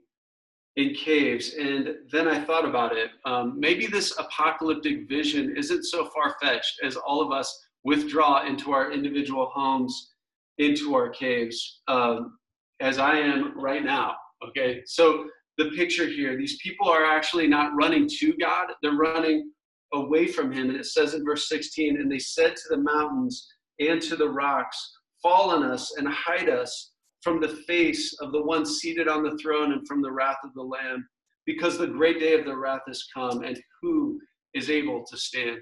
in 0.75 0.95
caves? 0.95 1.53
And 1.53 1.97
then 2.11 2.27
I 2.27 2.43
thought 2.43 2.65
about 2.65 2.97
it. 2.97 3.11
Um, 3.25 3.59
maybe 3.59 3.85
this 3.85 4.17
apocalyptic 4.17 5.07
vision 5.07 5.55
isn't 5.55 5.83
so 5.83 6.09
far 6.09 6.35
fetched 6.41 6.79
as 6.83 6.95
all 6.95 7.21
of 7.21 7.31
us 7.31 7.67
withdraw 7.83 8.43
into 8.43 8.71
our 8.71 8.91
individual 8.91 9.51
homes 9.53 10.13
into 10.57 10.95
our 10.95 11.09
caves 11.09 11.81
um, 11.87 12.39
as 12.79 12.97
I 12.97 13.17
am 13.17 13.53
right 13.55 13.83
now. 13.83 14.15
Okay, 14.47 14.81
so 14.85 15.27
the 15.57 15.71
picture 15.71 16.07
here, 16.07 16.37
these 16.37 16.57
people 16.61 16.87
are 16.89 17.05
actually 17.05 17.47
not 17.47 17.73
running 17.75 18.07
to 18.19 18.33
God, 18.39 18.67
they're 18.81 18.93
running 18.93 19.51
away 19.93 20.27
from 20.27 20.51
Him. 20.51 20.69
And 20.69 20.77
it 20.77 20.85
says 20.85 21.13
in 21.13 21.23
verse 21.23 21.47
16, 21.49 21.97
and 21.99 22.11
they 22.11 22.19
said 22.19 22.55
to 22.55 22.63
the 22.69 22.77
mountains 22.77 23.47
and 23.79 24.01
to 24.03 24.15
the 24.15 24.29
rocks, 24.29 24.93
Fall 25.21 25.49
on 25.49 25.63
us 25.63 25.95
and 25.97 26.07
hide 26.07 26.49
us 26.49 26.91
from 27.21 27.41
the 27.41 27.63
face 27.67 28.15
of 28.21 28.31
the 28.31 28.43
one 28.43 28.65
seated 28.65 29.07
on 29.07 29.23
the 29.23 29.37
throne 29.41 29.71
and 29.71 29.87
from 29.87 30.01
the 30.01 30.11
wrath 30.11 30.37
of 30.43 30.53
the 30.53 30.61
Lamb, 30.61 31.07
because 31.45 31.77
the 31.77 31.87
great 31.87 32.19
day 32.19 32.37
of 32.37 32.45
the 32.45 32.55
wrath 32.55 32.81
has 32.87 33.03
come, 33.13 33.43
and 33.43 33.59
who 33.81 34.19
is 34.53 34.69
able 34.69 35.03
to 35.09 35.17
stand? 35.17 35.57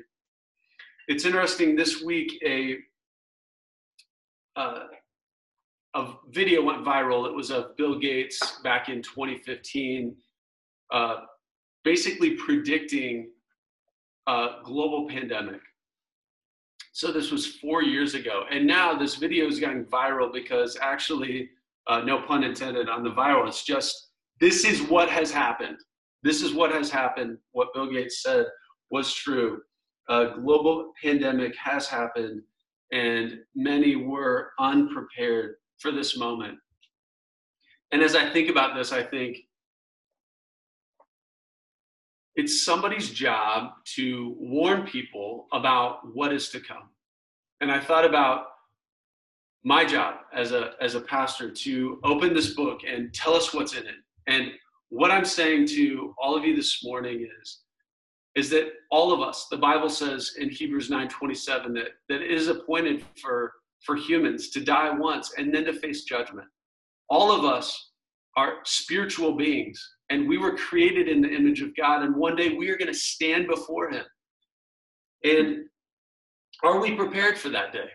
It's 1.07 1.25
interesting, 1.25 1.75
this 1.75 2.01
week, 2.01 2.37
a 2.45 2.77
uh, 4.55 4.83
a 5.95 6.13
video 6.29 6.61
went 6.63 6.83
viral. 6.83 7.27
It 7.27 7.35
was 7.35 7.51
of 7.51 7.75
Bill 7.77 7.99
Gates 7.99 8.59
back 8.63 8.89
in 8.89 9.01
2015, 9.01 10.15
uh, 10.91 11.15
basically 11.83 12.31
predicting 12.31 13.29
a 14.27 14.47
global 14.63 15.07
pandemic. 15.07 15.61
So 16.93 17.11
this 17.11 17.31
was 17.31 17.55
four 17.57 17.83
years 17.83 18.13
ago, 18.13 18.43
and 18.51 18.65
now 18.65 18.95
this 18.95 19.15
video 19.15 19.47
is 19.47 19.59
going 19.59 19.85
viral 19.85 20.31
because 20.31 20.77
actually, 20.81 21.49
uh, 21.87 22.01
no 22.01 22.21
pun 22.21 22.43
intended 22.43 22.87
on 22.87 23.03
the 23.03 23.09
viral. 23.09 23.47
It's 23.47 23.63
just 23.63 24.09
this 24.39 24.63
is 24.63 24.81
what 24.83 25.09
has 25.09 25.31
happened. 25.31 25.77
This 26.21 26.41
is 26.41 26.53
what 26.53 26.71
has 26.71 26.89
happened. 26.89 27.37
What 27.51 27.73
Bill 27.73 27.91
Gates 27.91 28.21
said 28.21 28.45
was 28.89 29.13
true. 29.13 29.61
A 30.09 30.35
global 30.39 30.93
pandemic 31.01 31.55
has 31.57 31.87
happened 31.87 32.41
and 32.91 33.39
many 33.55 33.95
were 33.95 34.51
unprepared 34.59 35.55
for 35.79 35.91
this 35.91 36.17
moment. 36.17 36.57
And 37.91 38.01
as 38.01 38.15
I 38.15 38.29
think 38.29 38.49
about 38.49 38.75
this, 38.75 38.91
I 38.91 39.03
think 39.03 39.37
it's 42.35 42.65
somebody's 42.65 43.11
job 43.11 43.73
to 43.95 44.35
warn 44.39 44.83
people 44.83 45.47
about 45.53 45.99
what 46.15 46.33
is 46.33 46.49
to 46.49 46.59
come. 46.59 46.89
And 47.61 47.71
I 47.71 47.79
thought 47.79 48.05
about 48.05 48.47
my 49.63 49.85
job 49.85 50.15
as 50.33 50.51
a 50.51 50.71
as 50.81 50.95
a 50.95 51.01
pastor 51.01 51.49
to 51.49 51.99
open 52.03 52.33
this 52.33 52.53
book 52.53 52.81
and 52.87 53.13
tell 53.13 53.33
us 53.33 53.53
what's 53.53 53.73
in 53.73 53.85
it. 53.85 53.95
And 54.27 54.51
what 54.89 55.11
I'm 55.11 55.25
saying 55.25 55.67
to 55.67 56.13
all 56.21 56.35
of 56.35 56.43
you 56.43 56.55
this 56.55 56.83
morning 56.83 57.27
is 57.41 57.59
is 58.35 58.49
that 58.49 58.73
all 58.89 59.13
of 59.13 59.21
us, 59.21 59.47
the 59.49 59.57
Bible 59.57 59.89
says 59.89 60.35
in 60.39 60.49
Hebrews 60.49 60.89
9:27 60.89 61.73
that 61.75 61.91
that 62.09 62.21
it 62.21 62.31
is 62.31 62.47
appointed 62.47 63.03
for 63.21 63.53
for 63.85 63.95
humans 63.95 64.49
to 64.51 64.63
die 64.63 64.91
once 64.91 65.33
and 65.37 65.53
then 65.53 65.65
to 65.65 65.73
face 65.73 66.03
judgment. 66.03 66.47
All 67.09 67.31
of 67.31 67.45
us 67.45 67.91
are 68.37 68.57
spiritual 68.65 69.35
beings 69.35 69.81
and 70.09 70.27
we 70.27 70.37
were 70.37 70.55
created 70.55 71.07
in 71.07 71.21
the 71.21 71.29
image 71.29 71.61
of 71.61 71.75
God 71.75 72.03
and 72.03 72.15
one 72.15 72.35
day 72.35 72.49
we 72.55 72.69
are 72.69 72.77
going 72.77 72.91
to 72.91 72.97
stand 72.97 73.47
before 73.47 73.89
him. 73.89 74.05
And 75.23 75.65
are 76.63 76.79
we 76.79 76.95
prepared 76.95 77.37
for 77.37 77.49
that 77.49 77.73
day? 77.73 77.89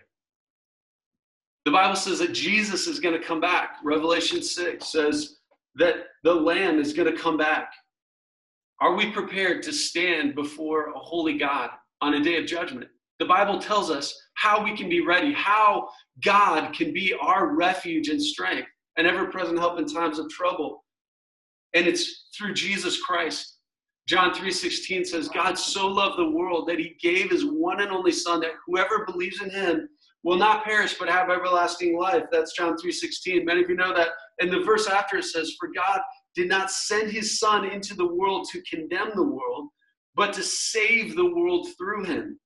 The 1.64 1.72
Bible 1.72 1.96
says 1.96 2.18
that 2.20 2.32
Jesus 2.32 2.86
is 2.86 3.00
going 3.00 3.18
to 3.18 3.26
come 3.26 3.40
back. 3.40 3.76
Revelation 3.84 4.42
6 4.42 4.86
says 4.86 5.36
that 5.74 5.96
the 6.24 6.32
lamb 6.32 6.78
is 6.78 6.92
going 6.92 7.12
to 7.14 7.20
come 7.20 7.36
back 7.36 7.70
are 8.80 8.94
we 8.94 9.10
prepared 9.10 9.62
to 9.64 9.72
stand 9.72 10.34
before 10.34 10.90
a 10.90 10.98
holy 10.98 11.36
God 11.36 11.70
on 12.00 12.14
a 12.14 12.22
day 12.22 12.36
of 12.36 12.46
judgment? 12.46 12.88
The 13.18 13.26
Bible 13.26 13.58
tells 13.58 13.90
us 13.90 14.14
how 14.34 14.62
we 14.62 14.76
can 14.76 14.88
be 14.88 15.00
ready, 15.00 15.32
how 15.32 15.88
God 16.24 16.72
can 16.72 16.92
be 16.92 17.14
our 17.20 17.54
refuge 17.54 18.08
and 18.08 18.22
strength 18.22 18.68
and 18.96 19.06
ever 19.06 19.26
present 19.26 19.58
help 19.58 19.78
in 19.78 19.86
times 19.86 20.18
of 20.18 20.28
trouble. 20.28 20.84
And 21.74 21.86
it's 21.86 22.28
through 22.36 22.54
Jesus 22.54 23.02
Christ. 23.02 23.58
John 24.06 24.32
3:16 24.32 25.04
says 25.04 25.28
God 25.28 25.58
so 25.58 25.86
loved 25.86 26.18
the 26.18 26.30
world 26.30 26.66
that 26.68 26.78
he 26.78 26.96
gave 27.00 27.30
his 27.30 27.44
one 27.44 27.80
and 27.80 27.90
only 27.90 28.12
son 28.12 28.40
that 28.40 28.54
whoever 28.66 29.04
believes 29.04 29.42
in 29.42 29.50
him 29.50 29.88
will 30.22 30.38
not 30.38 30.64
perish 30.64 30.96
but 30.98 31.10
have 31.10 31.28
everlasting 31.28 31.98
life. 31.98 32.24
That's 32.32 32.54
John 32.54 32.76
3:16. 32.78 33.44
Many 33.44 33.62
of 33.62 33.68
you 33.68 33.76
know 33.76 33.92
that. 33.94 34.10
And 34.40 34.50
the 34.50 34.60
verse 34.60 34.88
after 34.88 35.18
it 35.18 35.24
says 35.24 35.54
for 35.58 35.68
God 35.74 36.00
did 36.34 36.48
not 36.48 36.70
send 36.70 37.10
his 37.10 37.38
son 37.38 37.64
into 37.64 37.94
the 37.94 38.06
world 38.06 38.48
to 38.52 38.62
condemn 38.62 39.10
the 39.14 39.22
world, 39.22 39.68
but 40.14 40.32
to 40.34 40.42
save 40.42 41.14
the 41.14 41.34
world 41.34 41.68
through 41.76 42.04
him. 42.04 42.40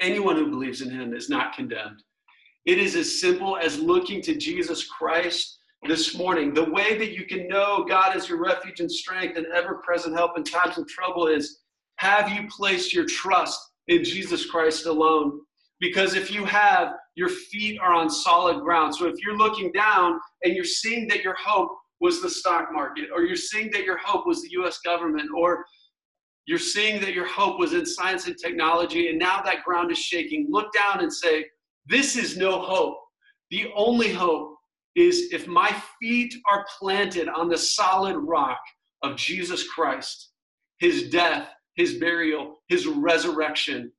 Anyone 0.00 0.36
who 0.36 0.50
believes 0.50 0.82
in 0.82 0.90
him 0.90 1.14
is 1.14 1.28
not 1.30 1.54
condemned. 1.54 2.02
It 2.66 2.78
is 2.78 2.96
as 2.96 3.20
simple 3.20 3.56
as 3.56 3.78
looking 3.78 4.20
to 4.22 4.36
Jesus 4.36 4.86
Christ 4.88 5.58
this 5.86 6.16
morning. 6.16 6.52
The 6.52 6.70
way 6.70 6.98
that 6.98 7.12
you 7.12 7.24
can 7.24 7.48
know 7.48 7.84
God 7.88 8.16
is 8.16 8.28
your 8.28 8.42
refuge 8.42 8.80
and 8.80 8.90
strength 8.90 9.36
and 9.36 9.46
ever 9.54 9.76
present 9.76 10.16
help 10.16 10.36
in 10.36 10.44
times 10.44 10.76
of 10.76 10.86
trouble 10.88 11.28
is 11.28 11.60
have 11.96 12.30
you 12.30 12.46
placed 12.48 12.92
your 12.92 13.06
trust 13.06 13.58
in 13.88 14.04
Jesus 14.04 14.46
Christ 14.46 14.86
alone? 14.86 15.40
Because 15.80 16.14
if 16.14 16.30
you 16.30 16.44
have, 16.44 16.94
your 17.14 17.28
feet 17.28 17.78
are 17.80 17.94
on 17.94 18.10
solid 18.10 18.62
ground. 18.62 18.94
So 18.94 19.06
if 19.06 19.14
you're 19.22 19.36
looking 19.36 19.72
down 19.72 20.18
and 20.42 20.54
you're 20.54 20.64
seeing 20.64 21.06
that 21.08 21.22
your 21.22 21.36
hope 21.38 21.70
was 22.00 22.20
the 22.20 22.28
stock 22.28 22.68
market, 22.72 23.08
or 23.14 23.22
you're 23.22 23.36
seeing 23.36 23.70
that 23.70 23.84
your 23.84 23.98
hope 23.98 24.26
was 24.26 24.42
the 24.42 24.50
US 24.62 24.80
government, 24.80 25.30
or 25.34 25.64
you're 26.46 26.58
seeing 26.58 27.00
that 27.00 27.12
your 27.12 27.26
hope 27.26 27.58
was 27.58 27.74
in 27.74 27.84
science 27.84 28.26
and 28.26 28.38
technology, 28.38 29.08
and 29.08 29.18
now 29.18 29.42
that 29.42 29.64
ground 29.64 29.90
is 29.90 29.98
shaking. 29.98 30.46
Look 30.48 30.72
down 30.72 31.00
and 31.00 31.12
say, 31.12 31.46
This 31.86 32.16
is 32.16 32.36
no 32.36 32.60
hope. 32.60 32.98
The 33.50 33.70
only 33.74 34.12
hope 34.12 34.56
is 34.94 35.28
if 35.32 35.46
my 35.46 35.74
feet 36.00 36.34
are 36.50 36.64
planted 36.78 37.28
on 37.28 37.48
the 37.48 37.58
solid 37.58 38.16
rock 38.16 38.60
of 39.02 39.16
Jesus 39.16 39.68
Christ, 39.68 40.30
his 40.78 41.10
death, 41.10 41.50
his 41.74 41.94
burial, 41.94 42.56
his 42.68 42.86
resurrection. 42.86 43.92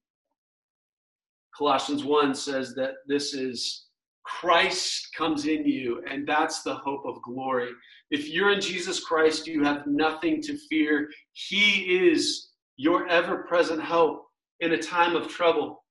Colossians 1.56 2.04
1 2.04 2.34
says 2.34 2.74
that 2.76 2.96
this 3.08 3.34
is 3.34 3.87
Christ 4.28 5.10
comes 5.16 5.46
in 5.48 5.66
you, 5.66 6.04
and 6.10 6.28
that's 6.28 6.62
the 6.62 6.76
hope 6.76 7.06
of 7.06 7.22
glory. 7.22 7.72
If 8.12 8.30
you're 8.30 8.52
in 8.52 8.60
Jesus 8.60 9.00
Christ, 9.00 9.48
you 9.48 9.63
have 9.63 9.88
nothing 9.88 10.42
to 10.44 10.58
fear. 10.70 11.10
He 11.32 12.10
is 12.10 12.50
your 12.76 13.08
ever 13.08 13.44
present 13.44 13.82
help 13.82 14.26
in 14.60 14.74
a 14.74 14.78
time 14.78 15.16
of 15.16 15.30
trouble. 15.30 15.84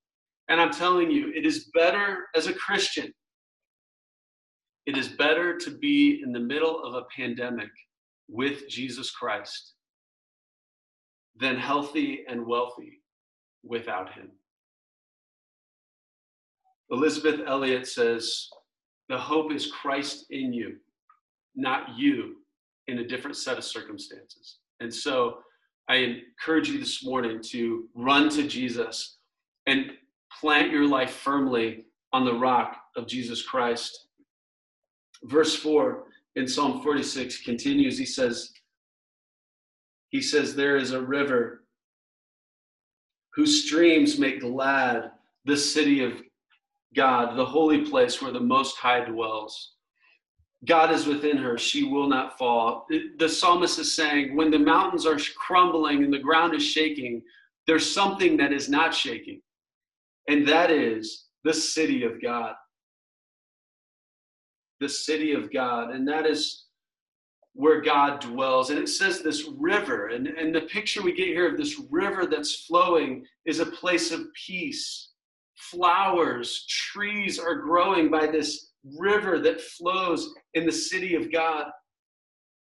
And 0.49 0.61
I'm 0.61 0.70
telling 0.70 1.11
you, 1.11 1.33
it 1.35 1.46
is 1.46 1.70
better 1.75 2.27
as 2.37 2.46
a 2.46 2.53
Christian, 2.53 3.12
it 4.85 4.96
is 4.96 5.09
better 5.09 5.57
to 5.59 5.70
be 5.70 6.20
in 6.22 6.31
the 6.31 6.38
middle 6.38 6.85
of 6.85 6.94
a 6.94 7.07
pandemic 7.16 7.70
with 8.29 8.68
Jesus 8.68 9.11
Christ 9.11 9.75
than 11.40 11.57
healthy 11.57 12.25
and 12.29 12.46
wealthy 12.46 13.03
without 13.64 14.12
him. 14.12 14.31
Elisabeth 16.90 17.40
Elliot 17.46 17.87
says, 17.87 18.49
The 19.09 19.18
hope 19.18 19.53
is 19.53 19.72
Christ 19.72 20.27
in 20.31 20.53
you, 20.53 20.77
not 21.55 21.96
you 21.96 22.37
in 22.87 22.99
a 22.99 23.07
different 23.07 23.37
set 23.37 23.59
of 23.59 23.64
circumstances. 23.64 24.59
And 24.81 24.92
so 24.92 25.38
I 25.88 25.96
encourage 25.96 26.68
you 26.68 26.79
this 26.79 27.05
morning 27.05 27.40
to 27.51 27.88
run 27.94 28.29
to 28.31 28.46
Jesus 28.46 29.18
and 29.66 29.92
plant 30.40 30.70
your 30.70 30.87
life 30.87 31.11
firmly 31.11 31.87
on 32.12 32.25
the 32.25 32.35
rock 32.35 32.77
of 32.96 33.07
Jesus 33.07 33.42
Christ. 33.42 34.07
Verse 35.25 35.57
4 35.57 36.05
in 36.37 36.46
Psalm 36.46 36.83
46 36.83 37.42
continues. 37.42 37.99
He 37.99 38.05
says, 38.05 38.53
He 40.11 40.20
says, 40.20 40.55
There 40.55 40.77
is 40.77 40.92
a 40.92 41.01
river 41.01 41.64
whose 43.35 43.64
streams 43.64 44.18
make 44.18 44.40
glad 44.40 45.11
the 45.44 45.57
city 45.57 46.03
of 46.03 46.22
God, 46.96 47.37
the 47.37 47.44
holy 47.44 47.82
place 47.82 48.20
where 48.20 48.32
the 48.32 48.40
Most 48.40 48.76
High 48.76 49.04
dwells. 49.04 49.72
God 50.64 50.90
is 50.90 51.06
within 51.06 51.37
her, 51.37 51.59
she 51.59 51.85
will 51.85 52.09
not 52.09 52.38
fall. 52.38 52.87
The 53.18 53.28
psalmist 53.28 53.78
is 53.78 53.94
saying, 53.94 54.35
when 54.35 54.50
the 54.50 54.59
mountains 54.59 55.06
are 55.06 55.18
crumbling 55.37 56.02
and 56.02 56.12
the 56.12 56.18
ground 56.18 56.54
is 56.54 56.64
shaking, 56.64 57.22
there's 57.66 57.92
something 57.92 58.37
that 58.38 58.52
is 58.52 58.68
not 58.68 58.94
shaking, 58.94 59.42
and 60.28 60.48
that 60.48 60.70
is 60.70 61.26
the 61.44 61.52
city 61.54 62.02
of 62.04 62.20
God. 62.22 62.54
The 64.80 64.88
city 64.88 65.32
of 65.32 65.52
God, 65.52 65.90
and 65.90 66.09
that 66.09 66.26
is 66.26 66.64
where 67.54 67.80
God 67.80 68.20
dwells. 68.20 68.70
And 68.70 68.78
it 68.78 68.88
says 68.88 69.22
this 69.22 69.48
river, 69.59 70.09
and, 70.09 70.26
and 70.26 70.54
the 70.54 70.62
picture 70.62 71.02
we 71.02 71.12
get 71.12 71.28
here 71.28 71.50
of 71.50 71.56
this 71.56 71.80
river 71.90 72.26
that's 72.26 72.66
flowing 72.66 73.24
is 73.46 73.61
a 73.61 73.66
place 73.66 74.11
of 74.11 74.26
peace. 74.46 75.11
Flowers, 75.57 76.66
trees 76.69 77.38
are 77.38 77.57
growing 77.57 78.11
by 78.11 78.27
this 78.27 78.73
river 78.99 79.40
that 79.40 79.61
flows 79.61 80.33
in 80.55 80.66
the 80.66 80.73
city 80.73 81.14
of 81.14 81.33
God. 81.33 81.66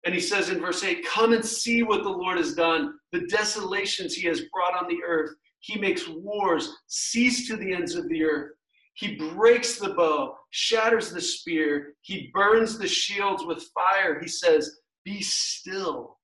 And 0.05 0.14
he 0.14 0.20
says 0.20 0.48
in 0.48 0.61
verse 0.61 0.83
8, 0.83 1.05
Come 1.07 1.33
and 1.33 1.44
see 1.44 1.83
what 1.83 2.03
the 2.03 2.09
Lord 2.09 2.38
has 2.38 2.55
done, 2.55 2.94
the 3.12 3.27
desolations 3.27 4.14
he 4.14 4.27
has 4.27 4.42
brought 4.53 4.81
on 4.81 4.88
the 4.88 5.03
earth. 5.07 5.31
He 5.61 5.79
makes 5.79 6.09
wars 6.09 6.72
cease 6.87 7.48
to 7.48 7.57
the 7.57 7.72
ends 7.72 7.94
of 7.94 8.09
the 8.09 8.24
earth. 8.24 8.53
He 8.94 9.16
breaks 9.16 9.79
the 9.79 9.90
bow, 9.90 10.37
shatters 10.51 11.12
the 11.12 11.20
spear, 11.20 11.94
he 12.03 12.31
burns 12.35 12.79
the 12.79 12.88
shields 12.88 13.44
with 13.44 13.68
fire. 13.74 14.18
He 14.20 14.29
says, 14.29 14.79
Be 15.05 15.20
still 15.20 16.18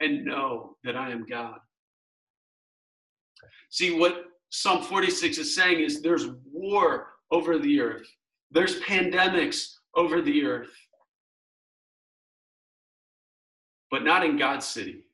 and 0.00 0.24
know 0.24 0.76
that 0.84 0.96
I 0.96 1.10
am 1.10 1.26
God. 1.26 1.58
See, 3.70 3.98
what 3.98 4.24
Psalm 4.50 4.82
46 4.82 5.38
is 5.38 5.54
saying 5.54 5.80
is 5.80 6.00
there's 6.00 6.28
war 6.50 7.08
over 7.30 7.58
the 7.58 7.80
earth, 7.80 8.08
there's 8.50 8.80
pandemics 8.80 9.74
over 9.94 10.22
the 10.22 10.44
earth, 10.44 10.72
but 13.90 14.04
not 14.04 14.24
in 14.24 14.36
God's 14.36 14.66
city. 14.66 15.04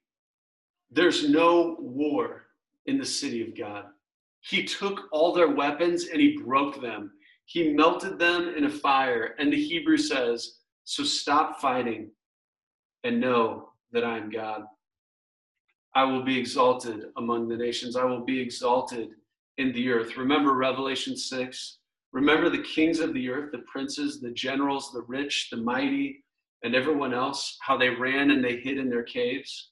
There's 0.90 1.28
no 1.28 1.76
war 1.80 2.46
in 2.86 2.98
the 2.98 3.04
city 3.04 3.42
of 3.42 3.56
God. 3.56 3.86
He 4.40 4.62
took 4.62 5.08
all 5.10 5.32
their 5.32 5.48
weapons 5.48 6.08
and 6.12 6.20
he 6.20 6.36
broke 6.36 6.80
them. 6.80 7.12
He 7.46 7.70
melted 7.70 8.18
them 8.18 8.54
in 8.56 8.64
a 8.64 8.70
fire. 8.70 9.34
And 9.38 9.52
the 9.52 9.62
Hebrew 9.62 9.96
says, 9.96 10.58
So 10.84 11.02
stop 11.02 11.60
fighting 11.60 12.10
and 13.02 13.20
know 13.20 13.70
that 13.92 14.04
I 14.04 14.18
am 14.18 14.30
God. 14.30 14.62
I 15.94 16.04
will 16.04 16.22
be 16.22 16.38
exalted 16.38 17.06
among 17.16 17.48
the 17.48 17.56
nations. 17.56 17.96
I 17.96 18.04
will 18.04 18.24
be 18.24 18.40
exalted 18.40 19.10
in 19.58 19.72
the 19.72 19.90
earth. 19.90 20.16
Remember 20.16 20.54
Revelation 20.54 21.16
6? 21.16 21.78
Remember 22.12 22.48
the 22.48 22.62
kings 22.62 23.00
of 23.00 23.12
the 23.12 23.28
earth, 23.28 23.50
the 23.52 23.64
princes, 23.70 24.20
the 24.20 24.30
generals, 24.30 24.92
the 24.92 25.02
rich, 25.02 25.48
the 25.50 25.56
mighty, 25.56 26.24
and 26.62 26.74
everyone 26.74 27.12
else, 27.12 27.58
how 27.60 27.76
they 27.76 27.90
ran 27.90 28.30
and 28.30 28.42
they 28.42 28.56
hid 28.56 28.78
in 28.78 28.88
their 28.88 29.02
caves? 29.02 29.70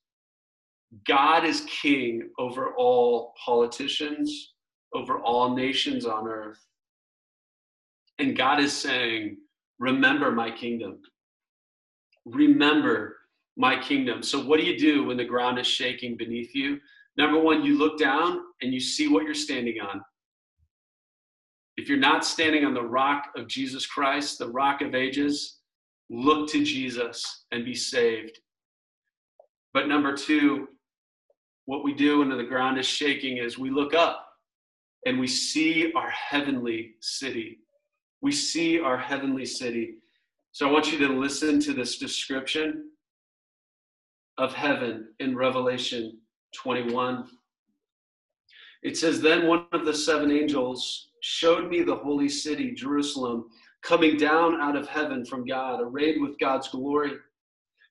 God 1.07 1.45
is 1.45 1.67
king 1.69 2.31
over 2.39 2.75
all 2.75 3.33
politicians, 3.43 4.55
over 4.93 5.21
all 5.21 5.55
nations 5.55 6.05
on 6.05 6.29
earth. 6.29 6.59
And 8.19 8.37
God 8.37 8.61
is 8.61 8.73
saying, 8.73 9.39
Remember 9.79 10.31
my 10.31 10.51
kingdom. 10.51 10.99
Remember 12.25 13.17
my 13.57 13.81
kingdom. 13.81 14.23
So, 14.23 14.45
what 14.45 14.61
do 14.61 14.67
you 14.67 14.79
do 14.79 15.05
when 15.05 15.17
the 15.17 15.25
ground 15.25 15.59
is 15.59 15.67
shaking 15.67 16.17
beneath 16.17 16.55
you? 16.55 16.79
Number 17.17 17.39
one, 17.39 17.65
you 17.65 17.79
look 17.79 17.99
down 17.99 18.41
and 18.63 18.73
you 18.73 18.81
see 18.81 19.09
what 19.09 19.25
you're 19.25 19.35
standing 19.35 19.81
on. 19.81 20.01
If 21.77 21.89
you're 21.89 21.99
not 21.99 22.25
standing 22.25 22.65
on 22.65 22.75
the 22.75 22.83
rock 22.83 23.29
of 23.37 23.49
Jesus 23.49 23.87
Christ, 23.87 24.39
the 24.39 24.51
rock 24.51 24.83
of 24.83 24.95
ages, 24.95 25.59
look 26.11 26.49
to 26.51 26.65
Jesus 26.65 27.45
and 27.51 27.65
be 27.65 27.75
saved. 27.75 28.39
But 29.73 29.89
number 29.89 30.15
two, 30.15 30.69
what 31.65 31.85
we 31.85 31.95
do 31.95 32.19
when 32.19 32.29
the 32.29 32.45
ground 32.45 32.79
is 32.79 32.87
shaking 32.87 33.39
is 33.39 33.59
we 33.59 33.71
look 33.71 33.95
up 33.95 34.27
and 35.07 35.19
we 35.19 35.27
see 35.27 35.93
our 35.95 36.11
heavenly 36.11 36.95
city. 37.01 37.59
We 38.21 38.33
see 38.33 38.81
our 38.81 38.99
heavenly 38.99 39.47
city. 39.47 39.97
So 40.53 40.69
I 40.69 40.73
want 40.73 40.93
you 40.93 40.99
to 40.99 41.09
listen 41.09 41.61
to 41.61 41.73
this 41.73 41.99
description 41.99 42.91
of 44.39 44.53
heaven 44.53 45.09
in 45.19 45.37
Revelation 45.37 46.19
21. 46.55 47.29
It 48.83 48.97
says, 48.97 49.21
Then 49.21 49.47
one 49.47 49.67
of 49.73 49.85
the 49.85 49.95
seven 49.95 50.31
angels 50.31 51.09
showed 51.21 51.69
me 51.69 51.83
the 51.83 51.97
holy 51.97 52.29
city, 52.29 52.73
Jerusalem, 52.73 53.47
coming 53.83 54.17
down 54.17 54.61
out 54.61 54.77
of 54.77 54.89
heaven 54.89 55.25
from 55.25 55.47
God, 55.47 55.81
arrayed 55.81 56.21
with 56.21 56.39
God's 56.39 56.69
glory. 56.69 57.13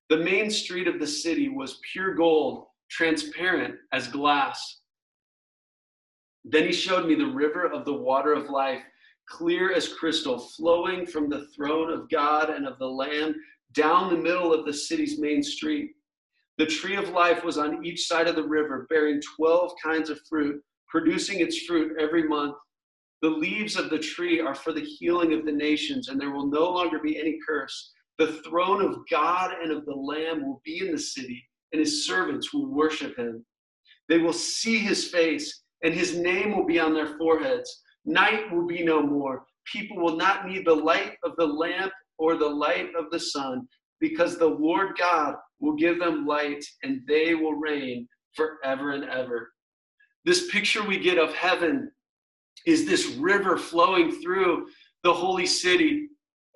The 0.10 0.18
main 0.18 0.50
street 0.50 0.88
of 0.88 1.00
the 1.00 1.08
city 1.08 1.50
was 1.50 1.80
pure 1.92 2.16
gold, 2.16 2.66
transparent 2.90 3.76
as 3.94 4.08
glass 4.08 4.82
then 6.44 6.66
he 6.66 6.74
showed 6.74 7.08
me 7.08 7.16
the 7.16 7.26
river 7.26 7.66
of 7.66 7.86
the 7.86 7.94
water 7.94 8.34
of 8.34 8.50
life, 8.50 8.82
clear 9.28 9.72
as 9.72 9.94
crystal, 9.94 10.40
flowing 10.40 11.06
from 11.06 11.30
the 11.30 11.48
throne 11.56 11.92
of 11.92 12.10
God 12.10 12.50
and 12.50 12.68
of 12.68 12.80
the 12.80 12.88
Lamb 12.88 13.36
down 13.74 14.10
the 14.10 14.22
middle 14.22 14.54
of 14.54 14.66
the 14.66 14.74
city's 14.74 15.20
main 15.20 15.44
street. 15.44 15.92
The 16.62 16.68
tree 16.68 16.96
of 16.96 17.10
life 17.10 17.44
was 17.44 17.58
on 17.58 17.84
each 17.84 18.06
side 18.06 18.28
of 18.28 18.36
the 18.36 18.48
river, 18.48 18.86
bearing 18.88 19.20
12 19.36 19.72
kinds 19.84 20.12
of 20.12 20.20
fruit, 20.30 20.62
producing 20.90 21.40
its 21.40 21.66
fruit 21.66 21.98
every 22.00 22.28
month. 22.28 22.54
The 23.24 23.32
leaves 23.32 23.76
of 23.76 23.90
the 23.90 23.98
tree 23.98 24.40
are 24.40 24.54
for 24.54 24.72
the 24.72 24.86
healing 24.86 25.34
of 25.34 25.44
the 25.44 25.52
nations, 25.52 26.08
and 26.08 26.22
there 26.22 26.30
will 26.30 26.46
no 26.46 26.70
longer 26.70 27.00
be 27.00 27.20
any 27.20 27.40
curse. 27.48 27.92
The 28.20 28.44
throne 28.44 28.86
of 28.86 29.00
God 29.10 29.56
and 29.60 29.72
of 29.72 29.88
the 29.88 29.96
Lamb 29.96 30.46
will 30.46 30.62
be 30.64 30.86
in 30.86 30.92
the 30.92 31.00
city, 31.00 31.44
and 31.72 31.80
his 31.80 32.06
servants 32.06 32.54
will 32.54 32.68
worship 32.68 33.18
him. 33.18 33.44
They 34.08 34.20
will 34.20 34.32
see 34.32 34.78
his 34.78 35.08
face 35.08 35.64
and 35.84 35.96
his 35.96 36.16
name 36.16 36.56
will 36.56 36.68
be 36.68 36.80
on 36.80 36.94
their 36.94 37.18
foreheads. 37.18 37.82
Night 38.06 38.52
will 38.52 38.68
be 38.68 38.84
no 38.84 39.02
more. 39.02 39.46
People 39.66 39.98
will 39.98 40.16
not 40.16 40.46
need 40.48 40.68
the 40.68 40.76
light 40.76 41.14
of 41.24 41.32
the 41.38 41.48
lamp 41.48 41.92
or 42.20 42.36
the 42.36 42.48
light 42.48 42.90
of 42.96 43.10
the 43.10 43.20
sun, 43.20 43.68
because 44.00 44.38
the 44.38 44.46
Lord 44.46 44.96
God 44.96 45.38
will 45.62 45.76
give 45.76 46.00
them 46.00 46.26
light 46.26 46.64
and 46.84 47.02
they 47.08 47.36
will 47.36 47.54
reign 47.54 48.08
forever 48.34 48.92
and 48.92 49.06
ever. 49.06 49.52
This 50.26 50.52
picture 50.52 50.84
we 50.84 51.00
get 51.00 51.18
of 51.18 51.34
heaven 51.34 51.92
is 52.66 52.86
this 52.86 53.08
river 53.16 53.58
flowing 53.58 54.12
through 54.22 54.68
the 55.04 55.14
holy 55.14 55.46
city 55.46 56.08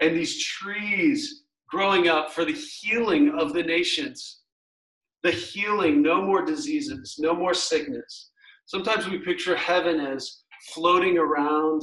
and 0.02 0.16
these 0.16 0.44
trees 0.44 1.44
growing 1.70 2.08
up 2.08 2.32
for 2.32 2.46
the 2.46 2.54
healing 2.54 3.34
of 3.40 3.54
the 3.54 3.64
nations. 3.64 4.42
The 5.24 5.32
healing, 5.32 6.02
no 6.02 6.22
more 6.22 6.46
diseases, 6.46 7.16
no 7.18 7.34
more 7.34 7.54
sickness. 7.54 8.30
Sometimes 8.68 9.08
we 9.08 9.18
picture 9.20 9.56
heaven 9.56 10.00
as 10.00 10.42
floating 10.74 11.18
around 11.18 11.82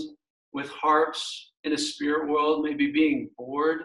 with 0.53 0.69
harps 0.69 1.53
in 1.65 1.73
a 1.73 1.79
spirit 1.79 2.29
world, 2.29 2.65
maybe 2.65 2.93
being 2.93 3.31
bored. 3.37 3.83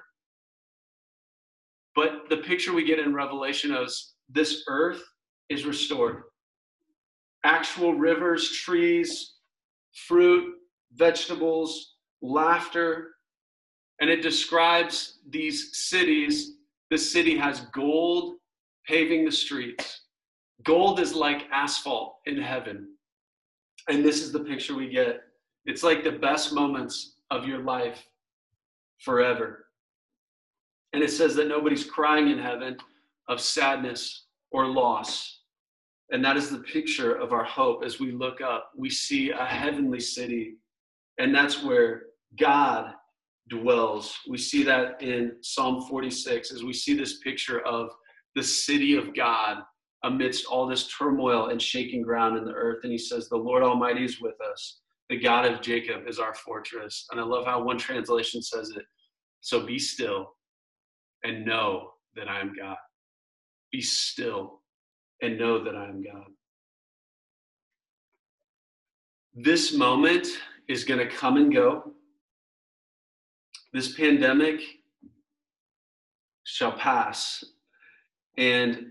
But 1.98 2.30
the 2.30 2.38
picture 2.38 2.74
we 2.74 2.84
get 2.84 3.00
in 3.00 3.12
Revelation 3.12 3.74
is 3.74 4.14
this 4.30 4.64
earth 4.70 5.02
is 5.50 5.66
restored. 5.66 6.26
Actual 7.44 7.96
rivers, 7.96 8.52
trees, 8.52 9.38
fruit, 10.08 10.54
vegetables, 10.94 11.96
laughter. 12.22 13.16
And 14.00 14.12
it 14.12 14.22
describes 14.22 15.22
these 15.28 15.72
cities. 15.90 16.58
The 16.92 17.00
city 17.00 17.36
has 17.36 17.62
gold 17.74 18.36
paving 18.86 19.26
the 19.26 19.32
streets. 19.32 20.02
Gold 20.66 21.00
is 21.00 21.16
like 21.16 21.48
asphalt 21.52 22.18
in 22.28 22.40
heaven. 22.40 22.90
And 23.90 24.06
this 24.06 24.22
is 24.22 24.32
the 24.32 24.42
picture 24.42 24.76
we 24.76 24.88
get. 24.88 25.22
It's 25.66 25.82
like 25.82 26.04
the 26.04 26.12
best 26.12 26.54
moments 26.54 27.16
of 27.32 27.48
your 27.48 27.64
life 27.64 28.06
forever. 29.00 29.67
And 30.98 31.04
it 31.04 31.12
says 31.12 31.36
that 31.36 31.48
nobody's 31.48 31.84
crying 31.84 32.28
in 32.28 32.40
heaven 32.40 32.76
of 33.30 33.40
sadness 33.40 34.26
or 34.50 34.66
loss. 34.66 35.42
And 36.10 36.26
that 36.26 36.38
is 36.38 36.50
the 36.50 36.58
picture 36.58 37.14
of 37.14 37.34
our 37.34 37.44
hope 37.44 37.84
as 37.86 38.00
we 38.00 38.12
look 38.12 38.42
up. 38.42 38.72
We 38.76 38.90
see 38.90 39.30
a 39.30 39.46
heavenly 39.46 40.00
city, 40.00 40.56
and 41.20 41.36
that's 41.36 41.64
where 41.64 42.06
God 42.40 42.96
dwells. 43.48 44.18
We 44.28 44.40
see 44.40 44.64
that 44.64 45.00
in 45.00 45.34
Psalm 45.44 45.84
46 45.88 46.52
as 46.52 46.64
we 46.64 46.74
see 46.74 46.96
this 46.96 47.20
picture 47.20 47.60
of 47.60 47.92
the 48.34 48.42
city 48.42 48.96
of 48.96 49.16
God 49.16 49.58
amidst 50.04 50.48
all 50.48 50.66
this 50.66 50.88
turmoil 50.98 51.50
and 51.50 51.62
shaking 51.62 52.02
ground 52.02 52.40
in 52.40 52.44
the 52.44 52.54
earth. 52.54 52.80
And 52.82 52.92
he 52.92 52.98
says, 52.98 53.30
The 53.30 53.38
Lord 53.38 53.62
Almighty 53.62 54.04
is 54.04 54.20
with 54.20 54.42
us. 54.52 54.80
The 55.10 55.20
God 55.20 55.46
of 55.46 55.62
Jacob 55.62 56.08
is 56.08 56.18
our 56.18 56.34
fortress. 56.34 57.06
And 57.12 57.20
I 57.20 57.24
love 57.24 57.46
how 57.46 57.62
one 57.62 57.78
translation 57.78 58.42
says 58.42 58.72
it. 58.76 58.86
So 59.42 59.64
be 59.64 59.78
still 59.78 60.34
and 61.24 61.46
know 61.46 61.92
that 62.16 62.28
I 62.28 62.40
am 62.40 62.54
God. 62.58 62.78
Be 63.72 63.82
still 63.82 64.62
and 65.22 65.38
know 65.38 65.64
that 65.64 65.76
I 65.76 65.86
am 65.86 66.04
God. 66.04 66.28
This 69.34 69.74
moment 69.74 70.28
is 70.68 70.84
going 70.84 71.00
to 71.00 71.08
come 71.08 71.38
and 71.38 71.54
go. 71.54 71.94
This 73.74 73.96
pandemic 73.96 74.62
shall 76.44 76.72
pass. 76.72 77.44
And 78.38 78.88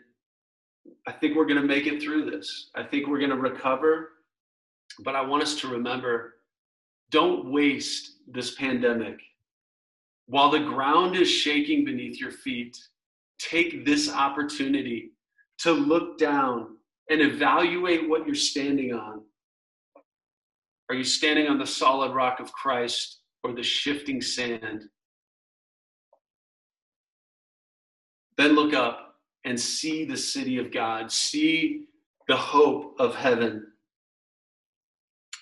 I 1.06 1.12
think 1.12 1.36
we're 1.36 1.46
going 1.46 1.60
to 1.60 1.66
make 1.66 1.86
it 1.86 2.02
through 2.02 2.30
this. 2.30 2.70
I 2.74 2.82
think 2.82 3.06
we're 3.06 3.18
going 3.18 3.30
to 3.30 3.36
recover. 3.36 4.10
But 5.04 5.16
I 5.16 5.22
want 5.22 5.42
us 5.42 5.60
to 5.60 5.68
remember 5.68 6.34
don't 7.10 7.52
waste 7.52 8.18
this 8.26 8.54
pandemic. 8.54 9.18
While 10.26 10.50
the 10.50 10.60
ground 10.60 11.16
is 11.16 11.30
shaking 11.30 11.84
beneath 11.84 12.20
your 12.20 12.32
feet, 12.32 12.76
take 13.38 13.84
this 13.84 14.12
opportunity 14.12 15.12
to 15.58 15.72
look 15.72 16.18
down 16.18 16.76
and 17.10 17.20
evaluate 17.20 18.08
what 18.08 18.26
you're 18.26 18.34
standing 18.34 18.92
on. 18.92 19.22
Are 20.88 20.94
you 20.94 21.04
standing 21.04 21.46
on 21.48 21.58
the 21.58 21.66
solid 21.66 22.12
rock 22.12 22.40
of 22.40 22.52
Christ 22.52 23.20
or 23.42 23.52
the 23.52 23.62
shifting 23.62 24.20
sand? 24.20 24.84
Then 28.36 28.54
look 28.54 28.74
up 28.74 29.16
and 29.44 29.58
see 29.58 30.04
the 30.04 30.16
city 30.16 30.58
of 30.58 30.72
God, 30.72 31.10
see 31.10 31.86
the 32.28 32.36
hope 32.36 32.96
of 32.98 33.14
heaven. 33.14 33.66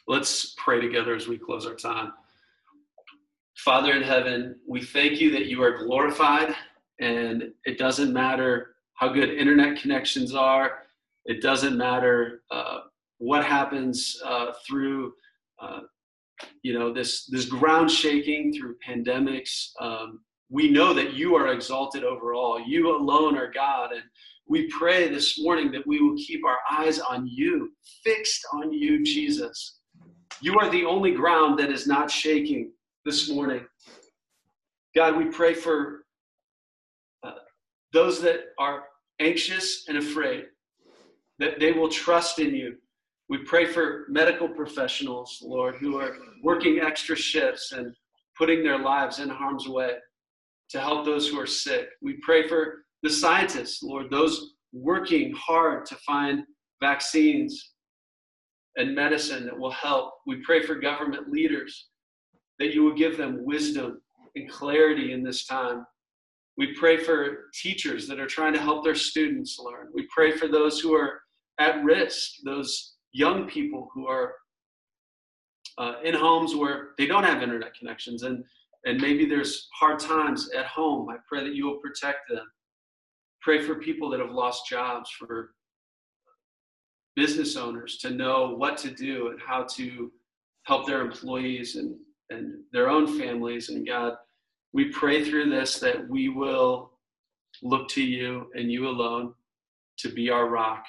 Let's 0.07 0.55
pray 0.63 0.81
together 0.81 1.15
as 1.15 1.27
we 1.27 1.39
close 1.39 1.67
our 1.67 1.75
time. 1.75 2.13
Father 3.65 3.93
in 3.93 4.03
heaven, 4.03 4.57
we 4.69 4.83
thank 4.83 5.23
you 5.23 5.31
that 5.31 5.47
you 5.47 5.63
are 5.63 5.79
glorified, 5.79 6.55
and 7.01 7.45
it 7.65 7.79
doesn't 7.79 8.13
matter 8.13 8.75
how 8.93 9.09
good 9.09 9.31
internet 9.31 9.81
connections 9.81 10.35
are, 10.35 10.81
it 11.25 11.41
doesn't 11.41 11.75
matter 11.75 12.43
uh, 12.51 12.81
what 13.17 13.43
happens 13.43 14.21
uh, 14.23 14.53
through. 14.67 15.15
Uh, 15.59 15.81
you 16.63 16.79
know 16.79 16.93
this 16.93 17.25
this 17.27 17.47
ground 17.47 17.91
shaking 17.91 18.53
through 18.53 18.77
pandemics. 18.87 19.71
Um, 19.81 20.21
we 20.51 20.69
know 20.69 20.93
that 20.93 21.15
you 21.15 21.35
are 21.35 21.49
exalted 21.49 22.05
over 22.05 22.35
all. 22.35 22.61
You 22.61 22.95
alone 22.95 23.39
are 23.39 23.51
god 23.51 23.93
and 23.93 24.03
we 24.47 24.69
pray 24.69 25.09
this 25.09 25.41
morning 25.41 25.73
that 25.73 25.87
we 25.87 26.03
will 26.03 26.17
keep 26.17 26.45
our 26.45 26.59
eyes 26.71 26.99
on 26.99 27.27
you 27.27 27.73
fixed 28.03 28.45
on 28.53 28.73
you 28.75 29.03
jesus. 29.05 29.79
You 30.43 30.55
are 30.59 30.69
the 30.69 30.85
only 30.85 31.13
ground 31.13 31.59
that 31.61 31.71
is 31.71 31.87
not 31.87 32.11
shaking 32.11 32.74
this 33.05 33.31
morning. 33.31 33.67
God, 34.97 35.17
we 35.17 35.27
pray 35.27 35.53
for 35.53 36.05
uh, 37.23 37.33
those 37.93 38.23
that 38.23 38.41
are 38.59 38.85
anxious 39.21 39.85
and 39.89 39.99
afraid, 39.99 40.47
that 41.39 41.61
they 41.61 41.73
will 41.73 41.89
trust 41.89 42.39
in 42.39 42.55
you. 42.55 42.77
We 43.29 43.39
pray 43.39 43.67
for 43.67 44.07
medical 44.09 44.49
professionals, 44.49 45.39
Lord, 45.43 45.77
who 45.77 45.99
are 45.99 46.17
working 46.43 46.81
extra 46.81 47.17
shifts 47.17 47.73
and 47.73 47.95
putting 48.39 48.63
their 48.63 48.79
lives 48.79 49.19
in 49.19 49.29
harm's 49.29 49.69
way 49.69 49.93
to 50.71 50.81
help 50.81 51.05
those 51.05 51.29
who 51.29 51.39
are 51.39 51.47
sick. 51.47 51.89
We 52.01 52.19
pray 52.23 52.49
for 52.49 52.85
the 53.03 53.11
scientists, 53.11 53.83
Lord, 53.83 54.11
those 54.11 54.55
working 54.73 55.35
hard 55.37 55.85
to 55.87 55.97
find 55.97 56.43
vaccines 56.81 57.73
and 58.77 58.95
medicine 58.95 59.45
that 59.45 59.59
will 59.59 59.71
help. 59.71 60.15
We 60.27 60.37
pray 60.37 60.63
for 60.63 60.75
government 60.75 61.31
leaders 61.31 61.91
that 62.59 62.75
you 62.75 62.83
will 62.83 62.95
give 62.95 63.17
them 63.17 63.45
wisdom 63.45 64.01
and 64.37 64.51
clarity 64.51 65.13
in 65.13 65.23
this 65.23 65.47
time. 65.47 65.87
We 66.57 66.75
pray 66.75 66.97
for 66.97 67.51
teachers 67.53 68.07
that 68.09 68.21
are 68.21 68.27
trying 68.27 68.53
to 68.55 68.61
help 68.61 68.85
their 68.85 68.95
students 68.95 69.59
learn. 69.59 69.89
We 69.93 70.07
pray 70.15 70.33
for 70.33 70.47
those 70.47 70.79
who 70.81 70.95
are 70.95 71.21
at 71.59 71.83
risk, 71.83 72.35
those 72.45 72.95
young 73.13 73.47
people 73.47 73.89
who 73.93 74.07
are 74.07 74.35
uh, 75.79 75.95
in 76.05 76.15
homes 76.15 76.55
where 76.55 76.91
they 76.99 77.07
don't 77.07 77.25
have 77.25 77.43
internet 77.43 77.75
connections 77.75 78.23
and, 78.23 78.45
and 78.85 79.01
maybe 79.01 79.27
there's 79.27 79.69
hard 79.75 79.99
times 79.99 80.51
at 80.51 80.67
home. 80.67 81.09
I 81.09 81.17
pray 81.29 81.43
that 81.43 81.55
you 81.55 81.67
will 81.67 81.79
protect 81.79 82.29
them. 82.29 82.45
Pray 83.41 83.61
for 83.61 83.77
people 83.77 84.09
that 84.11 84.21
have 84.21 84.31
lost 84.31 84.69
jobs, 84.69 85.11
for 85.11 85.51
business 87.17 87.57
owners 87.57 87.99
to 87.99 88.11
know 88.11 88.55
what 88.57 88.77
to 88.79 88.91
do 88.91 89.29
and 89.29 89.41
how 89.41 89.65
to 89.75 90.11
help 90.65 90.87
their 90.87 91.01
employees 91.01 91.77
and, 91.77 91.97
and 92.31 92.63
their 92.73 92.89
own 92.89 93.19
families. 93.19 93.69
And 93.69 93.87
God, 93.87 94.15
we 94.73 94.87
pray 94.87 95.25
through 95.25 95.51
this 95.51 95.79
that 95.81 96.09
we 96.09 96.29
will 96.29 96.93
look 97.63 97.89
to 97.91 98.03
you 98.03 98.51
and 98.55 98.71
you 98.71 98.89
alone 98.89 99.35
to 99.99 100.09
be 100.09 100.31
our 100.31 100.49
rock. 100.49 100.85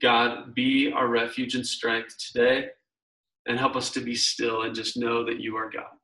God, 0.00 0.54
be 0.54 0.92
our 0.92 1.08
refuge 1.08 1.54
and 1.54 1.66
strength 1.66 2.16
today 2.18 2.68
and 3.46 3.58
help 3.58 3.74
us 3.74 3.90
to 3.90 4.00
be 4.00 4.14
still 4.14 4.62
and 4.62 4.74
just 4.74 4.96
know 4.96 5.24
that 5.24 5.40
you 5.40 5.56
are 5.56 5.70
God. 5.70 5.96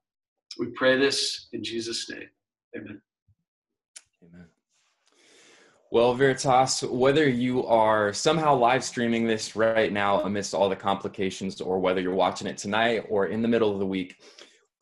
We 0.58 0.68
pray 0.68 0.98
this 0.98 1.48
in 1.52 1.62
Jesus' 1.62 2.08
name. 2.10 2.28
Amen. 2.76 3.00
Amen. 4.22 4.46
Well, 5.92 6.14
Veritas, 6.14 6.82
whether 6.82 7.28
you 7.28 7.64
are 7.66 8.12
somehow 8.12 8.56
live 8.56 8.82
streaming 8.82 9.26
this 9.26 9.54
right 9.54 9.92
now 9.92 10.22
amidst 10.22 10.52
all 10.52 10.68
the 10.68 10.74
complications, 10.74 11.60
or 11.60 11.78
whether 11.78 12.00
you're 12.00 12.14
watching 12.14 12.48
it 12.48 12.58
tonight 12.58 13.06
or 13.08 13.26
in 13.26 13.42
the 13.42 13.48
middle 13.48 13.72
of 13.72 13.78
the 13.78 13.86
week, 13.86 14.16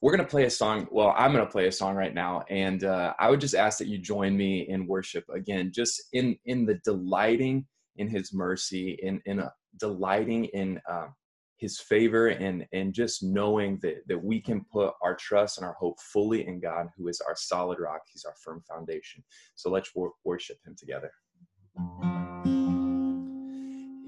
we're 0.01 0.17
going 0.17 0.25
to 0.25 0.31
play 0.31 0.45
a 0.45 0.51
song. 0.51 0.89
Well, 0.91 1.15
I'm 1.17 1.33
going 1.33 1.45
to 1.45 1.51
play 1.51 1.67
a 1.67 1.73
song 1.73 1.97
right 1.97 2.15
now, 2.15 2.45
and 2.49 2.85
uh, 2.85 3.13
I 3.19 3.31
would 3.31 3.41
just 3.41 3.55
ask 3.55 3.79
that 3.79 3.89
you 3.89 3.99
join 3.99 4.37
me 4.37 4.69
in 4.69 4.87
worship 4.87 5.25
again, 5.35 5.71
just 5.75 6.03
in 6.13 6.37
in 6.47 6.65
the 6.65 6.81
delighting 6.85 7.67
in 7.97 8.09
His 8.09 8.33
mercy, 8.33 8.99
in 9.03 9.21
in 9.27 9.41
a, 9.41 9.53
delighting 9.79 10.47
in 10.47 10.81
uh, 10.91 11.09
his 11.63 11.79
favor 11.79 12.27
and 12.27 12.67
and 12.73 12.93
just 12.93 13.23
knowing 13.23 13.79
that 13.83 14.03
that 14.09 14.19
we 14.19 14.41
can 14.41 14.65
put 14.65 14.93
our 15.01 15.15
trust 15.15 15.59
and 15.59 15.65
our 15.65 15.75
hope 15.75 15.97
fully 16.01 16.45
in 16.49 16.59
God 16.59 16.89
who 16.97 17.07
is 17.07 17.21
our 17.21 17.37
solid 17.37 17.79
rock. 17.79 18.01
He's 18.13 18.25
our 18.25 18.35
firm 18.45 18.65
foundation. 18.69 19.23
So 19.55 19.71
let's 19.71 19.95
wor- 19.95 20.15
worship 20.25 20.57
him 20.67 20.75
together. 20.77 21.13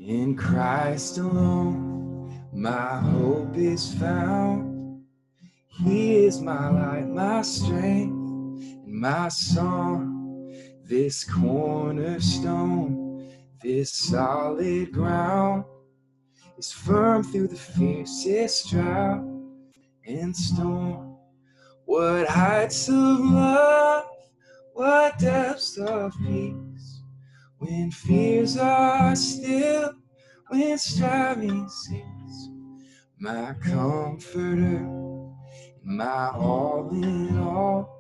In 0.01 0.35
Christ 0.37 1.19
alone 1.19 2.45
my 2.53 2.99
hope 2.99 3.57
is 3.57 3.95
found. 3.95 5.05
He 5.69 6.25
is 6.25 6.41
my 6.41 6.69
light 6.71 7.07
my 7.07 7.43
strength 7.43 8.17
and 8.85 9.01
my 9.01 9.29
song. 9.29 10.53
This 10.83 11.23
cornerstone 11.23 13.05
this 13.63 13.93
solid 13.93 14.93
ground 14.93 15.65
is 16.65 16.73
firm 16.73 17.23
through 17.23 17.49
the 17.49 17.57
fiercest 17.57 18.71
drought 18.71 19.23
and 20.07 20.35
storm. 20.35 21.17
What 21.85 22.27
heights 22.27 22.89
of 22.89 23.21
love, 23.21 24.07
what 24.73 25.19
depths 25.19 25.77
of 25.77 26.15
peace, 26.19 27.03
when 27.59 27.91
fears 27.91 28.57
are 28.57 29.15
still, 29.15 29.93
when 30.49 30.79
striving 30.79 31.69
cease, 31.69 32.49
my 33.19 33.55
comforter, 33.63 34.89
my 35.83 36.31
all 36.31 36.89
in 36.93 37.39
all. 37.39 37.91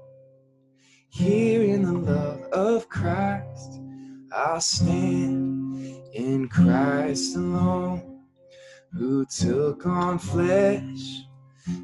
Here 1.11 1.63
in 1.63 1.83
the 1.83 1.93
love 1.93 2.41
of 2.53 2.89
Christ, 2.89 3.83
I'll 4.33 4.61
stand 4.61 5.77
in 6.15 6.49
Christ 6.49 7.37
alone 7.37 8.14
who 8.97 9.27
took 9.27 9.87
on 9.87 10.19
flesh, 10.19 11.23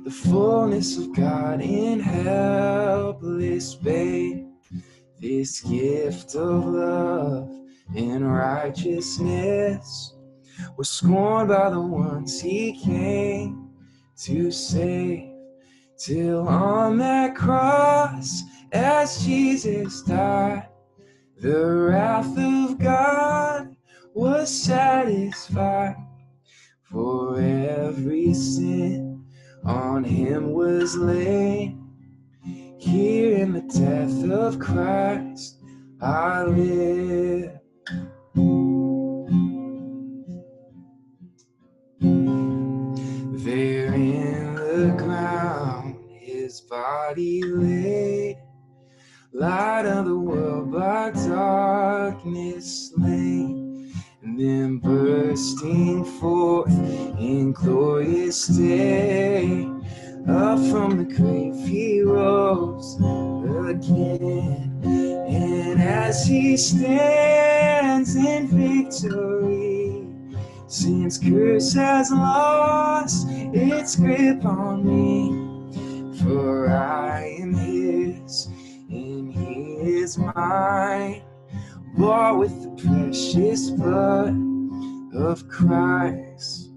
the 0.05 0.11
fullness 0.11 0.97
of 0.97 1.15
God 1.15 1.61
in 1.61 1.99
helpless 1.99 3.75
babe. 3.75 4.47
This 5.19 5.61
gift 5.61 6.35
of 6.37 6.65
love 6.67 7.51
and 7.97 8.33
righteousness 8.33 10.15
was 10.77 10.89
scorned 10.89 11.49
by 11.49 11.71
the 11.71 11.81
ones 11.81 12.41
he 12.41 12.81
came 12.81 13.71
to 14.19 14.51
save. 14.51 15.33
Till 15.99 16.49
on 16.49 16.97
that 16.99 17.35
cross, 17.35 18.43
as 18.73 19.23
Jesus 19.25 20.03
died, 20.03 20.69
the 21.39 21.67
wrath 21.67 22.39
of 22.39 22.79
God 22.79 23.77
was 24.15 24.49
satisfied 24.49 25.97
for 26.91 27.41
every 27.41 28.35
sin 28.35 29.25
on 29.65 30.03
him 30.03 30.53
was 30.53 30.97
laid. 30.97 31.79
Here 32.79 33.37
in 33.37 33.53
the 33.53 33.61
death 33.61 34.31
of 34.31 34.59
Christ, 34.59 35.63
I 36.01 36.45
live. 36.45 37.59
There 43.45 43.95
in 43.95 44.55
the 44.55 44.95
ground, 44.99 45.97
his 46.11 46.61
body 46.63 47.43
laid, 47.43 48.39
light 49.33 49.87
of 49.87 50.07
the 50.07 50.19
world 50.19 50.73
by 50.73 51.11
darkness 51.11 52.93
slain, 52.95 53.50
bursting 54.41 56.03
forth 56.19 56.73
in 57.19 57.53
glorious 57.53 58.47
day, 58.47 59.69
up 60.27 60.59
from 60.71 60.97
the 60.97 61.05
grave 61.05 61.55
he 61.69 62.01
rose 62.01 62.97
again, 63.69 64.81
and 64.83 65.83
as 65.83 66.25
he 66.25 66.57
stands 66.57 68.17
in 68.17 68.47
victory. 68.49 70.07
Since 70.69 71.19
curse 71.19 71.75
has 71.75 72.11
lost 72.11 73.27
its 73.29 73.97
grip 73.97 74.43
on 74.47 74.87
me, 74.87 76.19
for 76.23 76.71
I 76.71 77.37
am 77.41 77.53
his 77.53 78.49
and 78.89 79.33
he 79.35 80.01
is 80.01 80.17
mine, 80.17 81.23
bought 81.97 82.39
with 82.39 82.63
the 82.63 82.71
precious 82.83 83.71
blood 83.71 84.35
of 85.15 85.49
Christ. 85.49 86.71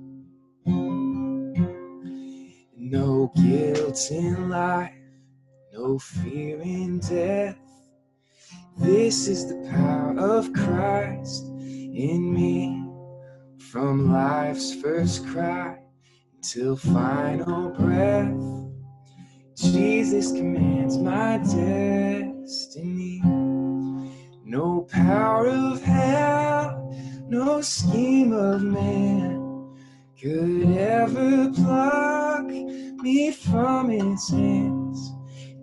No 2.76 3.32
guilt 3.36 4.00
in 4.12 4.50
life, 4.50 4.92
no 5.74 6.00
fear 6.00 6.60
in 6.62 7.00
death. 7.00 7.58
This 8.78 9.28
is 9.28 9.48
the 9.48 9.70
power 9.72 10.18
of 10.20 10.52
Christ 10.54 11.46
in 11.46 12.34
me. 12.34 12.80
From 13.72 14.12
life's 14.12 14.74
first 14.82 15.26
cry 15.28 15.80
till 16.42 16.76
final 16.76 17.70
breath, 17.70 18.34
Jesus 19.56 20.32
commands 20.32 20.98
my 20.98 21.38
destiny. 21.38 23.22
No 24.46 24.82
power 24.92 25.48
of 25.48 25.82
hell, 25.82 26.94
no 27.30 27.62
scheme 27.62 28.34
of 28.34 28.62
man 28.62 29.74
could 30.22 30.78
ever 30.78 31.50
pluck 31.52 32.46
me 32.46 33.32
from 33.32 33.90
his 33.90 34.30
hands 34.30 35.14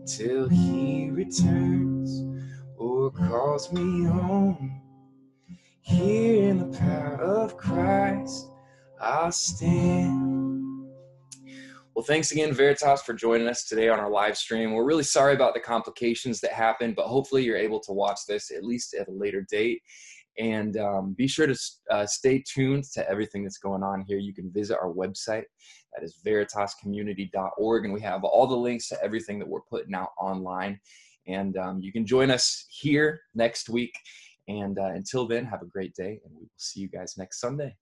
till 0.06 0.48
he 0.48 1.10
returns 1.10 2.24
or 2.78 3.10
calls 3.10 3.70
me 3.70 4.04
home. 4.04 4.80
Here 5.82 6.48
in 6.48 6.58
the 6.58 6.78
power 6.78 7.20
of 7.20 7.58
Christ, 7.58 8.48
I 8.98 9.28
stand. 9.28 10.39
Well, 11.94 12.05
thanks 12.05 12.31
again, 12.31 12.55
Veritas, 12.55 13.03
for 13.03 13.14
joining 13.14 13.48
us 13.48 13.64
today 13.64 13.88
on 13.88 13.98
our 13.98 14.11
live 14.11 14.37
stream. 14.37 14.72
We're 14.72 14.87
really 14.87 15.03
sorry 15.03 15.35
about 15.35 15.55
the 15.55 15.61
complications 15.61 16.40
that 16.40 16.53
happened, 16.53 16.94
but 16.94 17.07
hopefully 17.07 17.42
you're 17.42 17.57
able 17.57 17.81
to 17.81 17.92
watch 17.92 18.20
this 18.29 18.53
at 18.53 18.64
least 18.64 18.94
at 18.94 19.09
a 19.09 19.12
later 19.12 19.44
date. 19.50 19.83
And 20.38 20.76
um, 20.76 21.14
be 21.18 21.26
sure 21.26 21.48
to 21.48 21.59
uh, 21.90 22.07
stay 22.07 22.44
tuned 22.46 22.85
to 22.94 23.07
everything 23.11 23.42
that's 23.42 23.59
going 23.59 23.83
on 23.83 24.05
here. 24.07 24.18
You 24.18 24.33
can 24.33 24.53
visit 24.53 24.79
our 24.81 24.92
website, 24.92 25.42
that 25.92 26.05
is 26.05 26.20
veritascommunity.org, 26.24 27.85
and 27.85 27.92
we 27.92 28.00
have 28.00 28.22
all 28.22 28.46
the 28.46 28.57
links 28.57 28.88
to 28.88 29.03
everything 29.03 29.40
that 29.40 29.48
we're 29.48 29.61
putting 29.62 29.94
out 29.94 30.11
online. 30.18 30.81
And 31.26 31.57
um, 31.57 31.81
you 31.83 31.92
can 31.92 32.07
join 32.07 32.31
us 32.31 32.66
here 32.70 33.20
next 33.35 33.68
week. 33.68 33.92
And 34.48 34.79
uh, 34.79 34.92
until 34.94 35.26
then, 35.26 35.44
have 35.44 35.62
a 35.62 35.66
great 35.66 35.94
day, 35.94 36.20
and 36.24 36.33
we 36.35 36.42
will 36.42 36.50
see 36.57 36.81
you 36.81 36.88
guys 36.88 37.16
next 37.18 37.40
Sunday. 37.40 37.74